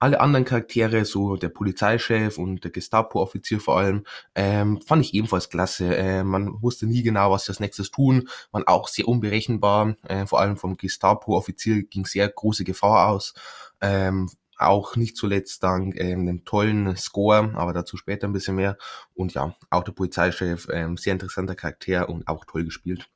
Alle 0.00 0.20
anderen 0.20 0.44
Charaktere, 0.44 1.04
so 1.04 1.34
der 1.34 1.48
Polizeichef 1.48 2.38
und 2.38 2.62
der 2.62 2.70
Gestapo-Offizier 2.70 3.58
vor 3.58 3.78
allem, 3.78 4.04
ähm, 4.36 4.80
fand 4.80 5.04
ich 5.04 5.12
ebenfalls 5.12 5.50
klasse. 5.50 5.96
Äh, 5.96 6.22
man 6.22 6.62
wusste 6.62 6.86
nie 6.86 7.02
genau, 7.02 7.32
was 7.32 7.44
sie 7.44 7.50
als 7.50 7.58
nächstes 7.58 7.90
tun, 7.90 8.28
waren 8.52 8.64
auch 8.68 8.86
sehr 8.86 9.08
unberechenbar. 9.08 9.96
Äh, 10.04 10.26
vor 10.26 10.38
allem 10.38 10.56
vom 10.56 10.76
Gestapo-Offizier 10.76 11.82
ging 11.82 12.06
sehr 12.06 12.28
große 12.28 12.62
Gefahr 12.62 13.08
aus. 13.08 13.34
Ähm, 13.80 14.30
auch 14.58 14.96
nicht 14.96 15.16
zuletzt 15.16 15.62
dank 15.62 15.98
ähm, 15.98 16.20
einem 16.20 16.44
tollen 16.44 16.96
Score, 16.96 17.52
aber 17.54 17.72
dazu 17.72 17.96
später 17.96 18.26
ein 18.26 18.32
bisschen 18.32 18.56
mehr. 18.56 18.76
Und 19.14 19.34
ja, 19.34 19.54
auch 19.70 19.84
der 19.84 19.92
Polizeichef, 19.92 20.68
ähm, 20.72 20.96
sehr 20.96 21.12
interessanter 21.12 21.54
Charakter 21.54 22.08
und 22.08 22.28
auch 22.28 22.44
toll 22.44 22.64
gespielt. 22.64 23.08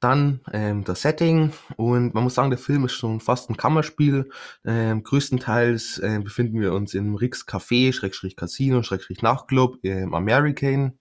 Dann 0.00 0.40
ähm, 0.52 0.84
das 0.84 1.02
Setting 1.02 1.52
und 1.76 2.12
man 2.14 2.22
muss 2.22 2.34
sagen, 2.34 2.50
der 2.50 2.58
Film 2.58 2.84
ist 2.84 2.92
schon 2.92 3.20
fast 3.20 3.48
ein 3.48 3.56
Kammerspiel. 3.56 4.28
Ähm, 4.64 5.02
größtenteils 5.02 5.98
äh, 5.98 6.20
befinden 6.22 6.60
wir 6.60 6.74
uns 6.74 6.94
im 6.94 7.14
Rix 7.14 7.46
Café, 7.46 7.92
Schrägstrich 7.92 8.36
Casino, 8.36 8.82
Schrägstrich 8.82 9.22
Nachtclub 9.22 9.78
im 9.82 10.14
American 10.14 10.98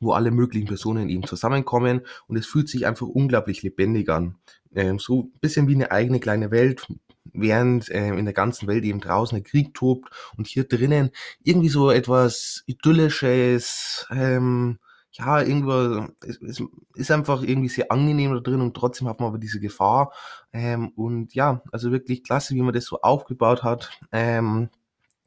wo 0.00 0.12
alle 0.12 0.30
möglichen 0.30 0.68
Personen 0.68 1.08
eben 1.08 1.24
zusammenkommen 1.24 2.02
und 2.26 2.36
es 2.36 2.46
fühlt 2.46 2.68
sich 2.68 2.86
einfach 2.86 3.06
unglaublich 3.06 3.62
lebendig 3.62 4.08
an. 4.08 4.36
Ähm, 4.74 4.98
so 4.98 5.22
ein 5.22 5.40
bisschen 5.40 5.68
wie 5.68 5.74
eine 5.74 5.90
eigene 5.90 6.20
kleine 6.20 6.50
Welt, 6.50 6.86
während 7.32 7.88
äh, 7.90 8.08
in 8.08 8.24
der 8.24 8.34
ganzen 8.34 8.66
Welt 8.68 8.84
eben 8.84 9.00
draußen 9.00 9.36
der 9.36 9.48
Krieg 9.48 9.74
tobt 9.74 10.10
und 10.36 10.46
hier 10.46 10.64
drinnen 10.64 11.10
irgendwie 11.42 11.68
so 11.68 11.90
etwas 11.90 12.62
Idyllisches, 12.66 14.06
ähm, 14.10 14.78
ja, 15.12 15.40
irgendwo, 15.40 16.08
es, 16.26 16.40
es 16.42 16.62
ist 16.94 17.10
einfach 17.10 17.42
irgendwie 17.42 17.68
sehr 17.68 17.90
angenehm 17.90 18.34
da 18.34 18.40
drin 18.40 18.60
und 18.60 18.74
trotzdem 18.74 19.08
hat 19.08 19.18
man 19.20 19.28
aber 19.30 19.38
diese 19.38 19.60
Gefahr. 19.60 20.12
Ähm, 20.52 20.92
und 20.94 21.34
ja, 21.34 21.62
also 21.72 21.90
wirklich 21.90 22.22
klasse, 22.22 22.54
wie 22.54 22.62
man 22.62 22.74
das 22.74 22.84
so 22.84 23.00
aufgebaut 23.00 23.62
hat. 23.62 23.90
Ähm, 24.12 24.68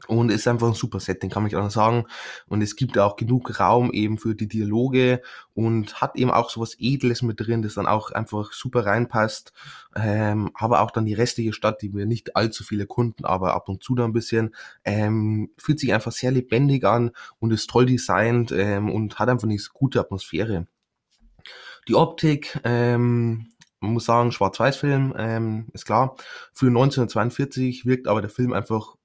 und 0.07 0.31
ist 0.31 0.47
einfach 0.47 0.67
ein 0.67 0.73
super 0.73 0.99
Setting, 0.99 1.29
kann 1.29 1.43
man 1.43 1.47
nicht 1.47 1.57
anders 1.57 1.73
sagen. 1.73 2.05
Und 2.47 2.61
es 2.61 2.75
gibt 2.75 2.97
auch 2.97 3.15
genug 3.15 3.59
Raum 3.59 3.91
eben 3.91 4.17
für 4.17 4.35
die 4.35 4.47
Dialoge 4.47 5.21
und 5.53 6.01
hat 6.01 6.15
eben 6.15 6.31
auch 6.31 6.49
sowas 6.49 6.75
Edles 6.79 7.21
mit 7.21 7.39
drin, 7.39 7.61
das 7.61 7.75
dann 7.75 7.87
auch 7.87 8.11
einfach 8.11 8.53
super 8.53 8.85
reinpasst. 8.85 9.53
Ähm, 9.95 10.51
aber 10.53 10.81
auch 10.81 10.91
dann 10.91 11.05
die 11.05 11.13
restliche 11.13 11.53
Stadt, 11.53 11.81
die 11.81 11.93
wir 11.93 12.05
nicht 12.05 12.35
allzu 12.35 12.63
viele 12.63 12.85
Kunden, 12.85 13.25
aber 13.25 13.53
ab 13.53 13.69
und 13.69 13.83
zu 13.83 13.95
da 13.95 14.05
ein 14.05 14.13
bisschen, 14.13 14.55
ähm, 14.83 15.51
fühlt 15.57 15.79
sich 15.79 15.93
einfach 15.93 16.11
sehr 16.11 16.31
lebendig 16.31 16.85
an 16.85 17.11
und 17.39 17.51
ist 17.51 17.69
toll 17.69 17.85
designt 17.85 18.51
ähm, 18.51 18.89
und 18.89 19.19
hat 19.19 19.29
einfach 19.29 19.47
eine 19.47 19.57
gute 19.73 19.99
Atmosphäre. 19.99 20.67
Die 21.87 21.95
Optik, 21.95 22.59
ähm, 22.63 23.47
man 23.79 23.93
muss 23.93 24.05
sagen, 24.05 24.31
Schwarz-Weiß-Film, 24.31 25.13
ähm, 25.17 25.67
ist 25.73 25.85
klar. 25.85 26.15
Für 26.53 26.67
1942 26.67 27.85
wirkt 27.85 28.07
aber 28.07 28.21
der 28.21 28.29
Film 28.29 28.53
einfach 28.53 28.95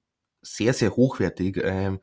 sehr, 0.45 0.73
sehr 0.73 0.95
hochwertig. 0.95 1.59
Ähm, 1.63 1.99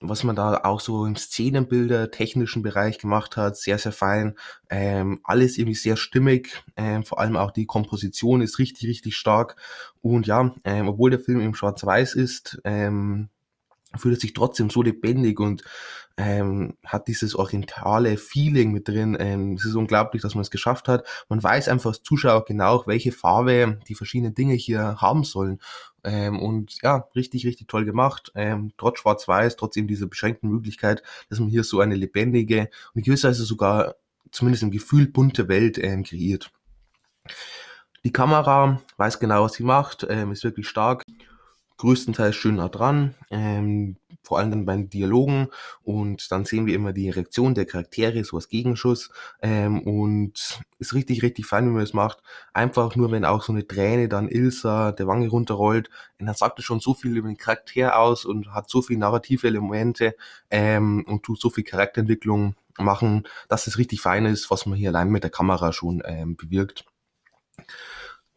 was 0.00 0.24
man 0.24 0.36
da 0.36 0.60
auch 0.64 0.80
so 0.80 1.06
im 1.06 1.16
Szenenbilder 1.16 2.10
technischen 2.10 2.62
Bereich 2.62 2.98
gemacht 2.98 3.36
hat, 3.36 3.56
sehr, 3.56 3.78
sehr 3.78 3.92
fein. 3.92 4.34
Ähm, 4.68 5.20
alles 5.24 5.56
irgendwie 5.58 5.74
sehr 5.74 5.96
stimmig. 5.96 6.62
Ähm, 6.76 7.04
vor 7.04 7.20
allem 7.20 7.36
auch 7.36 7.50
die 7.50 7.66
Komposition 7.66 8.42
ist 8.42 8.58
richtig, 8.58 8.88
richtig 8.88 9.16
stark. 9.16 9.56
Und 10.02 10.26
ja, 10.26 10.54
ähm, 10.64 10.88
obwohl 10.88 11.10
der 11.10 11.20
Film 11.20 11.40
im 11.40 11.54
Schwarz-Weiß 11.54 12.14
ist, 12.14 12.60
ähm, 12.64 13.30
fühlt 13.96 14.16
er 14.16 14.20
sich 14.20 14.32
trotzdem 14.32 14.70
so 14.70 14.82
lebendig 14.82 15.40
und 15.40 15.62
ähm, 16.16 16.76
hat 16.84 17.08
dieses 17.08 17.34
orientale 17.34 18.16
Feeling 18.16 18.72
mit 18.72 18.88
drin. 18.88 19.16
Ähm, 19.18 19.54
es 19.54 19.64
ist 19.64 19.74
unglaublich, 19.74 20.22
dass 20.22 20.34
man 20.34 20.42
es 20.42 20.50
geschafft 20.50 20.88
hat. 20.88 21.04
Man 21.28 21.42
weiß 21.42 21.68
einfach 21.68 21.90
als 21.90 22.02
Zuschauer 22.02 22.44
genau, 22.44 22.84
welche 22.86 23.12
Farbe 23.12 23.80
die 23.88 23.94
verschiedenen 23.94 24.34
Dinge 24.34 24.54
hier 24.54 25.00
haben 25.00 25.24
sollen. 25.24 25.60
Ähm, 26.04 26.38
und 26.38 26.80
ja, 26.82 27.08
richtig, 27.16 27.46
richtig 27.46 27.66
toll 27.66 27.84
gemacht. 27.84 28.30
Ähm, 28.36 28.72
trotz 28.76 29.00
Schwarz-Weiß, 29.00 29.56
trotz 29.56 29.76
eben 29.76 29.88
dieser 29.88 30.06
beschränkten 30.06 30.50
Möglichkeit, 30.50 31.02
dass 31.30 31.40
man 31.40 31.48
hier 31.48 31.64
so 31.64 31.80
eine 31.80 31.96
lebendige 31.96 32.68
und 32.92 33.00
in 33.00 33.02
gewisser 33.02 33.30
Weise 33.30 33.44
sogar 33.44 33.96
zumindest 34.30 34.62
im 34.62 34.70
Gefühl 34.70 35.06
bunte 35.08 35.48
Welt 35.48 35.78
ähm, 35.78 36.04
kreiert. 36.04 36.50
Die 38.04 38.12
Kamera 38.12 38.82
weiß 38.98 39.18
genau, 39.18 39.44
was 39.44 39.54
sie 39.54 39.62
macht, 39.62 40.06
ähm, 40.08 40.30
ist 40.30 40.44
wirklich 40.44 40.68
stark 40.68 41.02
größtenteils 41.76 42.36
schön 42.36 42.56
nah 42.56 42.68
dran, 42.68 43.14
ähm, 43.30 43.96
vor 44.22 44.38
allem 44.38 44.50
dann 44.50 44.64
bei 44.64 44.74
den 44.74 44.88
Dialogen 44.88 45.48
und 45.82 46.30
dann 46.32 46.44
sehen 46.44 46.66
wir 46.66 46.74
immer 46.74 46.92
die 46.92 47.10
Reaktion 47.10 47.54
der 47.54 47.66
Charaktere, 47.66 48.24
so 48.24 48.36
als 48.36 48.48
Gegenschuss 48.48 49.10
ähm, 49.42 49.82
und 49.82 50.60
ist 50.78 50.94
richtig, 50.94 51.22
richtig 51.22 51.46
fein, 51.46 51.66
wie 51.66 51.72
man 51.72 51.80
das 51.80 51.92
macht. 51.92 52.22
Einfach 52.54 52.96
nur, 52.96 53.10
wenn 53.10 53.24
auch 53.24 53.42
so 53.42 53.52
eine 53.52 53.66
Träne 53.66 54.08
dann 54.08 54.28
Ilsa 54.28 54.92
der 54.92 55.06
Wange 55.06 55.28
runterrollt, 55.28 55.90
und 56.18 56.26
dann 56.26 56.34
sagt 56.34 56.58
es 56.58 56.64
schon 56.64 56.80
so 56.80 56.94
viel 56.94 57.16
über 57.16 57.28
den 57.28 57.36
Charakter 57.36 57.98
aus 57.98 58.24
und 58.24 58.54
hat 58.54 58.70
so 58.70 58.80
viele 58.80 59.00
narrative 59.00 59.46
Elemente 59.46 60.16
ähm, 60.50 61.04
und 61.06 61.22
tut 61.22 61.40
so 61.40 61.50
viel 61.50 61.64
Charakterentwicklung 61.64 62.54
machen, 62.78 63.24
dass 63.48 63.66
es 63.66 63.78
richtig 63.78 64.00
fein 64.00 64.26
ist, 64.26 64.50
was 64.50 64.66
man 64.66 64.78
hier 64.78 64.88
allein 64.90 65.10
mit 65.10 65.22
der 65.22 65.30
Kamera 65.30 65.72
schon 65.72 66.02
ähm, 66.04 66.36
bewirkt. 66.36 66.84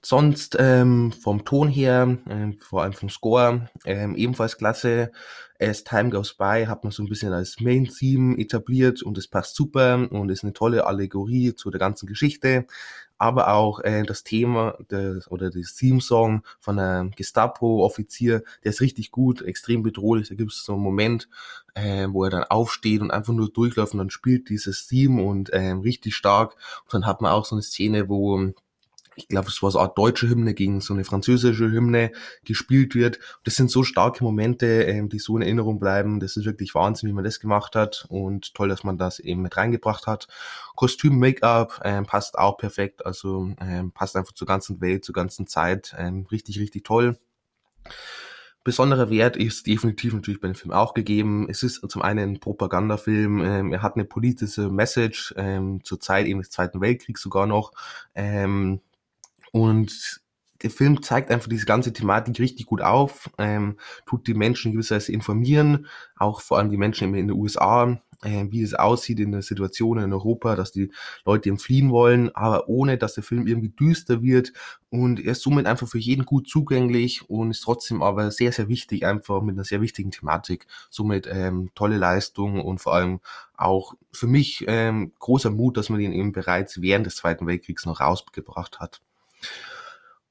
Sonst 0.09 0.55
ähm, 0.57 1.11
vom 1.11 1.43
Ton 1.43 1.67
her, 1.67 2.17
ähm, 2.29 2.57
vor 2.61 2.83
allem 2.83 2.93
vom 2.93 3.09
Score, 3.09 3.69
ähm, 3.83 4.15
ebenfalls 4.15 4.57
klasse. 4.57 5.11
As 5.59 5.83
Time 5.83 6.11
Goes 6.11 6.33
By 6.33 6.63
hat 6.65 6.85
man 6.85 6.91
so 6.91 7.03
ein 7.03 7.09
bisschen 7.09 7.33
als 7.33 7.59
Main-Theme 7.59 8.37
etabliert 8.37 9.03
und 9.03 9.17
es 9.17 9.27
passt 9.27 9.57
super 9.57 10.07
und 10.09 10.29
ist 10.29 10.45
eine 10.45 10.53
tolle 10.53 10.85
Allegorie 10.85 11.55
zu 11.55 11.71
der 11.71 11.81
ganzen 11.81 12.07
Geschichte. 12.07 12.67
Aber 13.17 13.53
auch 13.53 13.81
äh, 13.81 14.03
das 14.03 14.23
Thema 14.23 14.77
der, 14.89 15.19
oder 15.29 15.49
das 15.49 15.75
Theme-Song 15.75 16.43
von 16.61 16.79
einem 16.79 17.11
Gestapo-Offizier, 17.11 18.43
der 18.63 18.69
ist 18.69 18.79
richtig 18.79 19.11
gut, 19.11 19.41
extrem 19.41 19.83
bedrohlich. 19.83 20.29
Da 20.29 20.35
gibt 20.35 20.53
es 20.53 20.63
so 20.63 20.75
einen 20.75 20.83
Moment, 20.83 21.27
äh, 21.73 22.07
wo 22.09 22.23
er 22.23 22.29
dann 22.29 22.43
aufsteht 22.45 23.01
und 23.01 23.11
einfach 23.11 23.33
nur 23.33 23.49
durchläuft 23.49 23.91
und 23.91 23.97
dann 23.97 24.09
spielt 24.09 24.47
dieses 24.47 24.87
Theme 24.87 25.21
und 25.21 25.49
äh, 25.49 25.71
richtig 25.71 26.15
stark. 26.15 26.55
Und 26.85 26.93
dann 26.93 27.05
hat 27.05 27.19
man 27.19 27.33
auch 27.33 27.43
so 27.43 27.55
eine 27.55 27.61
Szene, 27.61 28.07
wo 28.07 28.53
ich 29.17 29.27
glaube, 29.27 29.49
es 29.49 29.63
war 29.63 29.71
so 29.71 29.79
eine 29.79 29.87
Art 29.87 29.97
deutsche 29.97 30.29
Hymne 30.29 30.53
gegen 30.53 30.79
so 30.79 30.93
eine 30.93 31.03
französische 31.03 31.71
Hymne 31.71 32.11
gespielt 32.45 32.93
wird. 32.93 33.19
Das 33.43 33.55
sind 33.55 33.71
so 33.71 33.83
starke 33.83 34.23
Momente, 34.23 34.83
ähm, 34.83 35.09
die 35.09 35.17
so 35.17 35.35
in 35.35 35.41
Erinnerung 35.41 35.79
bleiben. 35.79 36.19
Das 36.19 36.37
ist 36.37 36.45
wirklich 36.45 36.75
Wahnsinn, 36.75 37.09
wie 37.09 37.13
man 37.13 37.23
das 37.23 37.39
gemacht 37.39 37.75
hat 37.75 38.05
und 38.09 38.53
toll, 38.53 38.69
dass 38.69 38.83
man 38.83 38.99
das 38.99 39.19
eben 39.19 39.41
mit 39.41 39.57
reingebracht 39.57 40.05
hat. 40.05 40.27
Kostüm, 40.75 41.17
Make-up 41.17 41.81
ähm, 41.83 42.05
passt 42.05 42.37
auch 42.37 42.57
perfekt, 42.57 43.05
also 43.05 43.49
ähm, 43.59 43.91
passt 43.91 44.15
einfach 44.15 44.33
zur 44.33 44.47
ganzen 44.47 44.79
Welt, 44.81 45.03
zur 45.03 45.13
ganzen 45.13 45.47
Zeit. 45.47 45.95
Ähm, 45.97 46.27
richtig, 46.31 46.59
richtig 46.59 46.83
toll. 46.83 47.17
Besonderer 48.63 49.09
Wert 49.09 49.37
ist 49.37 49.65
definitiv 49.65 50.13
natürlich 50.13 50.41
bei 50.41 50.49
dem 50.49 50.55
Film 50.55 50.73
auch 50.73 50.93
gegeben. 50.93 51.47
Es 51.49 51.63
ist 51.63 51.89
zum 51.89 52.01
einen 52.01 52.33
ein 52.33 52.39
Propagandafilm, 52.39 53.41
ähm, 53.41 53.71
er 53.71 53.81
hat 53.81 53.95
eine 53.95 54.03
politische 54.05 54.69
Message, 54.69 55.33
ähm, 55.37 55.83
zur 55.83 56.01
Zeit 56.01 56.27
eben 56.27 56.39
des 56.39 56.49
Zweiten 56.49 56.81
Weltkriegs 56.81 57.21
sogar 57.21 57.47
noch. 57.47 57.71
Ähm, 58.13 58.81
und 59.51 60.21
der 60.63 60.71
Film 60.71 61.01
zeigt 61.03 61.31
einfach 61.31 61.49
diese 61.49 61.65
ganze 61.65 61.93
Thematik 61.93 62.39
richtig 62.39 62.65
gut 62.65 62.81
auf, 62.81 63.29
ähm, 63.37 63.77
tut 64.05 64.27
die 64.27 64.33
Menschen 64.33 64.71
gewisserweise 64.71 65.11
informieren, 65.11 65.87
auch 66.15 66.41
vor 66.41 66.57
allem 66.57 66.71
die 66.71 66.77
Menschen 66.77 67.13
in 67.13 67.27
den 67.27 67.37
USA, 67.37 68.01
äh, 68.23 68.45
wie 68.49 68.63
es 68.63 68.73
aussieht 68.73 69.19
in 69.19 69.31
der 69.31 69.43
Situation 69.43 69.99
in 69.99 70.13
Europa, 70.13 70.55
dass 70.55 70.71
die 70.71 70.91
Leute 71.25 71.49
eben 71.49 71.59
fliehen 71.59 71.91
wollen, 71.91 72.35
aber 72.35 72.67
ohne, 72.67 72.97
dass 72.97 73.13
der 73.13 73.23
Film 73.23 73.45
irgendwie 73.45 73.69
düster 73.69 74.23
wird 74.23 74.53
und 74.89 75.19
er 75.19 75.33
ist 75.33 75.43
somit 75.43 75.67
einfach 75.67 75.87
für 75.87 75.99
jeden 75.99 76.25
gut 76.25 76.49
zugänglich 76.49 77.29
und 77.29 77.51
ist 77.51 77.61
trotzdem 77.61 78.01
aber 78.01 78.31
sehr, 78.31 78.51
sehr 78.51 78.67
wichtig, 78.67 79.05
einfach 79.05 79.41
mit 79.41 79.55
einer 79.55 79.65
sehr 79.65 79.81
wichtigen 79.81 80.11
Thematik. 80.11 80.65
Somit 80.89 81.27
ähm, 81.31 81.69
tolle 81.75 81.97
Leistung 81.97 82.61
und 82.61 82.79
vor 82.79 82.95
allem 82.95 83.19
auch 83.55 83.93
für 84.11 84.27
mich 84.27 84.65
ähm, 84.67 85.11
großer 85.19 85.51
Mut, 85.51 85.77
dass 85.77 85.89
man 85.89 85.99
den 85.99 86.13
eben 86.13 86.31
bereits 86.31 86.81
während 86.81 87.05
des 87.05 87.17
Zweiten 87.17 87.45
Weltkriegs 87.45 87.85
noch 87.85 87.99
rausgebracht 87.99 88.79
hat. 88.79 89.01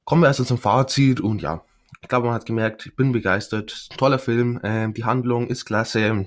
Kommen 0.05 0.23
wir 0.23 0.29
also 0.29 0.45
zum 0.45 0.59
Fazit 0.59 1.21
und 1.21 1.43
ja, 1.43 1.65
ich 2.03 2.09
glaube, 2.09 2.27
man 2.27 2.35
hat 2.35 2.47
gemerkt, 2.47 2.87
ich 2.87 2.95
bin 2.95 3.13
begeistert. 3.13 3.89
Toller 3.97 4.19
Film, 4.19 4.61
ähm, 4.63 4.95
die 4.95 5.05
Handlung 5.05 5.49
ist 5.49 5.65
klasse. 5.65 6.27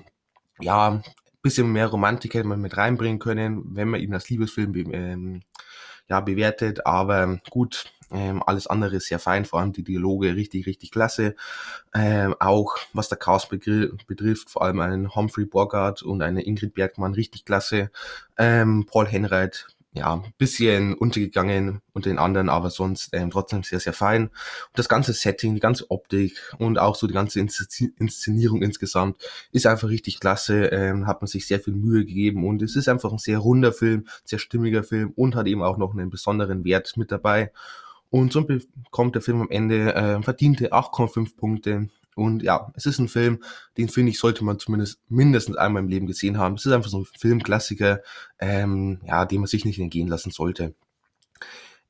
Ja, 0.59 1.01
bisschen 1.41 1.71
mehr 1.71 1.87
Romantik 1.87 2.33
hätte 2.33 2.47
man 2.47 2.59
mit 2.59 2.75
reinbringen 2.75 3.19
können, 3.19 3.63
wenn 3.75 3.87
man 3.87 4.01
ihn 4.01 4.13
als 4.13 4.29
Liebesfilm 4.29 4.73
ähm, 4.91 5.41
ja, 6.09 6.19
bewertet. 6.19 6.85
Aber 6.85 7.39
gut, 7.49 7.93
ähm, 8.11 8.43
alles 8.45 8.67
andere 8.67 8.97
ist 8.97 9.07
sehr 9.07 9.19
fein, 9.19 9.45
vor 9.45 9.59
allem 9.59 9.71
die 9.71 9.83
Dialoge 9.83 10.35
richtig, 10.35 10.65
richtig 10.65 10.91
klasse. 10.91 11.35
Ähm, 11.93 12.35
auch 12.39 12.77
was 12.93 13.09
der 13.09 13.17
Chaos 13.17 13.47
betrifft, 13.47 14.49
vor 14.49 14.63
allem 14.63 14.79
einen 14.79 15.15
Humphrey 15.15 15.45
Bogart 15.45 16.01
und 16.01 16.21
eine 16.21 16.43
Ingrid 16.43 16.73
Bergmann 16.73 17.13
richtig 17.13 17.45
klasse. 17.45 17.91
Ähm, 18.37 18.85
Paul 18.89 19.07
Henreit 19.07 19.67
ja, 19.91 20.23
bisschen 20.37 20.93
untergegangen 20.93 21.81
unter 21.93 22.09
den 22.09 22.19
anderen, 22.19 22.49
aber 22.49 22.69
sonst 22.69 23.09
ähm, 23.13 23.31
trotzdem 23.31 23.63
sehr, 23.63 23.79
sehr 23.79 23.93
fein. 23.93 24.27
Und 24.27 24.31
das 24.75 24.87
ganze 24.87 25.13
Setting, 25.13 25.55
die 25.55 25.59
ganze 25.59 25.89
Optik 25.89 26.37
und 26.59 26.77
auch 26.77 26.95
so 26.95 27.07
die 27.07 27.13
ganze 27.13 27.39
Inszenierung 27.39 28.61
insgesamt 28.61 29.17
ist 29.51 29.65
einfach 29.65 29.89
richtig 29.89 30.19
klasse, 30.19 30.65
ähm, 30.67 31.07
hat 31.07 31.21
man 31.21 31.27
sich 31.27 31.47
sehr 31.47 31.59
viel 31.59 31.73
Mühe 31.73 32.05
gegeben 32.05 32.47
und 32.47 32.61
es 32.61 32.75
ist 32.75 32.87
einfach 32.87 33.11
ein 33.11 33.17
sehr 33.17 33.39
runder 33.39 33.73
Film, 33.73 34.07
sehr 34.23 34.39
stimmiger 34.39 34.83
Film 34.83 35.11
und 35.15 35.35
hat 35.35 35.47
eben 35.47 35.63
auch 35.63 35.77
noch 35.77 35.93
einen 35.93 36.11
besonderen 36.11 36.63
Wert 36.63 36.95
mit 36.95 37.11
dabei. 37.11 37.51
Und 38.11 38.31
so 38.31 38.43
bekommt 38.43 39.15
der 39.15 39.21
Film 39.21 39.41
am 39.41 39.49
Ende 39.49 39.93
äh, 39.95 40.21
verdiente 40.21 40.71
8,5 40.71 41.35
Punkte 41.35 41.89
und 42.19 42.43
ja, 42.43 42.71
es 42.75 42.85
ist 42.85 42.99
ein 42.99 43.07
Film, 43.07 43.43
den 43.77 43.89
finde 43.89 44.11
ich, 44.11 44.19
sollte 44.19 44.43
man 44.43 44.59
zumindest 44.59 44.99
mindestens 45.07 45.55
einmal 45.55 45.83
im 45.83 45.89
Leben 45.89 46.07
gesehen 46.07 46.37
haben. 46.37 46.55
Es 46.55 46.65
ist 46.65 46.71
einfach 46.71 46.89
so 46.89 46.99
ein 46.99 47.07
Filmklassiker, 47.17 48.01
ähm, 48.39 48.99
ja, 49.05 49.25
den 49.25 49.39
man 49.39 49.47
sich 49.47 49.65
nicht 49.65 49.79
entgehen 49.79 50.07
lassen 50.07 50.31
sollte. 50.31 50.75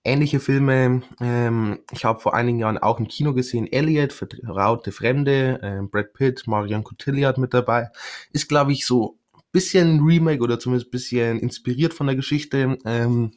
Ähnliche 0.03 0.39
Filme, 0.39 1.01
ähm, 1.19 1.79
ich 1.91 2.05
habe 2.05 2.21
vor 2.21 2.33
einigen 2.33 2.59
Jahren 2.59 2.77
auch 2.77 2.99
im 2.99 3.07
Kino 3.07 3.33
gesehen, 3.33 3.67
Elliot, 3.67 4.13
Vertraute 4.13 4.91
Fremde, 4.91 5.59
äh, 5.61 5.85
Brad 5.85 6.13
Pitt, 6.13 6.47
Marion 6.47 6.83
Cotillard 6.83 7.37
mit 7.37 7.53
dabei. 7.53 7.89
Ist, 8.31 8.47
glaube 8.47 8.71
ich, 8.71 8.85
so 8.85 9.17
ein 9.33 9.41
bisschen 9.51 9.99
Remake 10.01 10.41
oder 10.41 10.57
zumindest 10.59 10.87
ein 10.87 10.91
bisschen 10.91 11.39
inspiriert 11.39 11.93
von 11.93 12.07
der 12.07 12.15
Geschichte. 12.15 12.77
Ähm, 12.85 13.31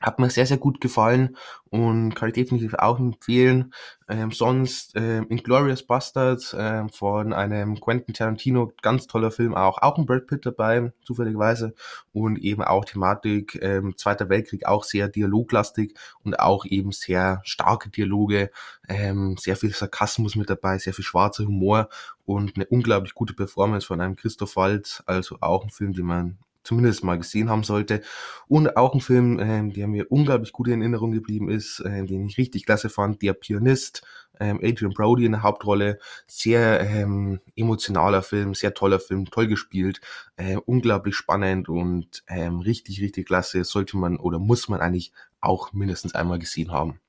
hat 0.00 0.18
mir 0.18 0.30
sehr, 0.30 0.46
sehr 0.46 0.56
gut 0.56 0.80
gefallen 0.80 1.36
und 1.68 2.14
kann 2.14 2.28
ich 2.28 2.34
definitiv 2.34 2.74
auch 2.74 2.98
empfehlen. 2.98 3.72
Ähm, 4.08 4.32
sonst 4.32 4.92
ähm, 4.96 5.26
Inglourious 5.28 5.82
Bastards 5.82 6.56
ähm, 6.58 6.88
von 6.88 7.32
einem 7.32 7.78
Quentin 7.80 8.14
Tarantino, 8.14 8.72
ganz 8.82 9.06
toller 9.06 9.30
Film, 9.30 9.54
auch, 9.54 9.78
auch 9.78 9.98
ein 9.98 10.06
Brad 10.06 10.26
Pitt 10.26 10.46
dabei, 10.46 10.92
zufälligerweise. 11.04 11.74
Und 12.12 12.38
eben 12.38 12.62
auch 12.62 12.86
Thematik 12.86 13.58
ähm, 13.62 13.96
Zweiter 13.96 14.28
Weltkrieg, 14.30 14.66
auch 14.66 14.84
sehr 14.84 15.08
dialoglastig 15.08 15.94
und 16.24 16.40
auch 16.40 16.64
eben 16.64 16.92
sehr 16.92 17.40
starke 17.44 17.90
Dialoge, 17.90 18.50
ähm, 18.88 19.36
sehr 19.38 19.56
viel 19.56 19.72
Sarkasmus 19.72 20.34
mit 20.34 20.48
dabei, 20.48 20.78
sehr 20.78 20.94
viel 20.94 21.04
schwarzer 21.04 21.44
Humor 21.44 21.88
und 22.24 22.56
eine 22.56 22.66
unglaublich 22.66 23.14
gute 23.14 23.34
Performance 23.34 23.86
von 23.86 24.00
einem 24.00 24.16
Christoph 24.16 24.56
Waltz, 24.56 25.02
also 25.06 25.36
auch 25.40 25.62
ein 25.62 25.70
Film, 25.70 25.92
den 25.92 26.06
man 26.06 26.38
zumindest 26.70 27.02
mal 27.02 27.18
gesehen 27.18 27.50
haben 27.50 27.64
sollte. 27.64 28.00
Und 28.46 28.76
auch 28.76 28.94
ein 28.94 29.00
Film, 29.00 29.40
ähm, 29.40 29.72
der 29.72 29.88
mir 29.88 30.06
unglaublich 30.08 30.52
gut 30.52 30.68
in 30.68 30.80
Erinnerung 30.80 31.10
geblieben 31.10 31.50
ist, 31.50 31.82
ähm, 31.84 32.06
den 32.06 32.26
ich 32.26 32.38
richtig 32.38 32.64
klasse 32.64 32.88
fand, 32.88 33.22
Der 33.22 33.32
Pianist, 33.32 34.02
ähm, 34.38 34.60
Adrian 34.62 34.92
Brody 34.92 35.24
in 35.24 35.32
der 35.32 35.42
Hauptrolle, 35.42 35.98
sehr 36.28 36.80
ähm, 36.80 37.40
emotionaler 37.56 38.22
Film, 38.22 38.54
sehr 38.54 38.72
toller 38.72 39.00
Film, 39.00 39.24
toll 39.24 39.48
gespielt, 39.48 40.00
äh, 40.36 40.58
unglaublich 40.64 41.16
spannend 41.16 41.68
und 41.68 42.22
ähm, 42.28 42.60
richtig, 42.60 43.02
richtig 43.02 43.26
klasse, 43.26 43.64
sollte 43.64 43.96
man 43.96 44.16
oder 44.16 44.38
muss 44.38 44.68
man 44.68 44.80
eigentlich 44.80 45.12
auch 45.40 45.72
mindestens 45.72 46.14
einmal 46.14 46.38
gesehen 46.38 46.70
haben. 46.70 47.00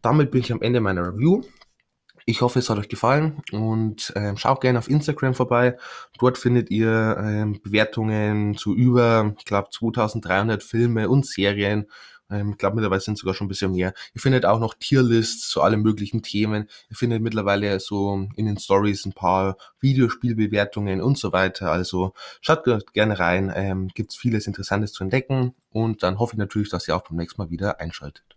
Damit 0.00 0.30
bin 0.30 0.42
ich 0.42 0.52
am 0.52 0.62
Ende 0.62 0.80
meiner 0.80 1.08
Review. 1.08 1.42
Ich 2.28 2.40
hoffe, 2.40 2.58
es 2.58 2.68
hat 2.68 2.78
euch 2.78 2.88
gefallen 2.88 3.40
und 3.52 4.12
ähm, 4.16 4.36
schaut 4.36 4.60
gerne 4.60 4.80
auf 4.80 4.90
Instagram 4.90 5.34
vorbei. 5.34 5.76
Dort 6.18 6.38
findet 6.38 6.70
ihr 6.70 7.16
ähm, 7.20 7.60
Bewertungen 7.62 8.56
zu 8.56 8.74
über, 8.74 9.32
ich 9.38 9.44
glaube, 9.44 9.68
2300 9.70 10.60
Filme 10.60 11.08
und 11.08 11.24
Serien. 11.24 11.86
Ähm, 12.28 12.50
ich 12.50 12.58
glaube, 12.58 12.74
mittlerweile 12.74 13.00
sind 13.00 13.16
sogar 13.16 13.34
schon 13.34 13.46
ein 13.46 13.48
bisschen 13.48 13.70
mehr. 13.70 13.94
Ihr 14.12 14.20
findet 14.20 14.44
auch 14.44 14.58
noch 14.58 14.74
Tierlists 14.74 15.48
zu 15.48 15.62
allen 15.62 15.82
möglichen 15.82 16.22
Themen. 16.22 16.68
Ihr 16.90 16.96
findet 16.96 17.22
mittlerweile 17.22 17.78
so 17.78 18.28
in 18.34 18.46
den 18.46 18.58
Stories 18.58 19.06
ein 19.06 19.12
paar 19.12 19.56
Videospielbewertungen 19.80 21.00
und 21.00 21.18
so 21.18 21.32
weiter. 21.32 21.70
Also 21.70 22.12
schaut 22.40 22.64
gerne 22.92 23.20
rein. 23.20 23.52
Ähm, 23.54 23.86
Gibt 23.94 24.12
vieles 24.14 24.48
Interessantes 24.48 24.92
zu 24.92 25.04
entdecken. 25.04 25.54
Und 25.70 26.02
dann 26.02 26.18
hoffe 26.18 26.34
ich 26.34 26.38
natürlich, 26.38 26.70
dass 26.70 26.88
ihr 26.88 26.96
auch 26.96 27.04
beim 27.08 27.18
nächsten 27.18 27.40
Mal 27.40 27.50
wieder 27.50 27.78
einschaltet. 27.78 28.35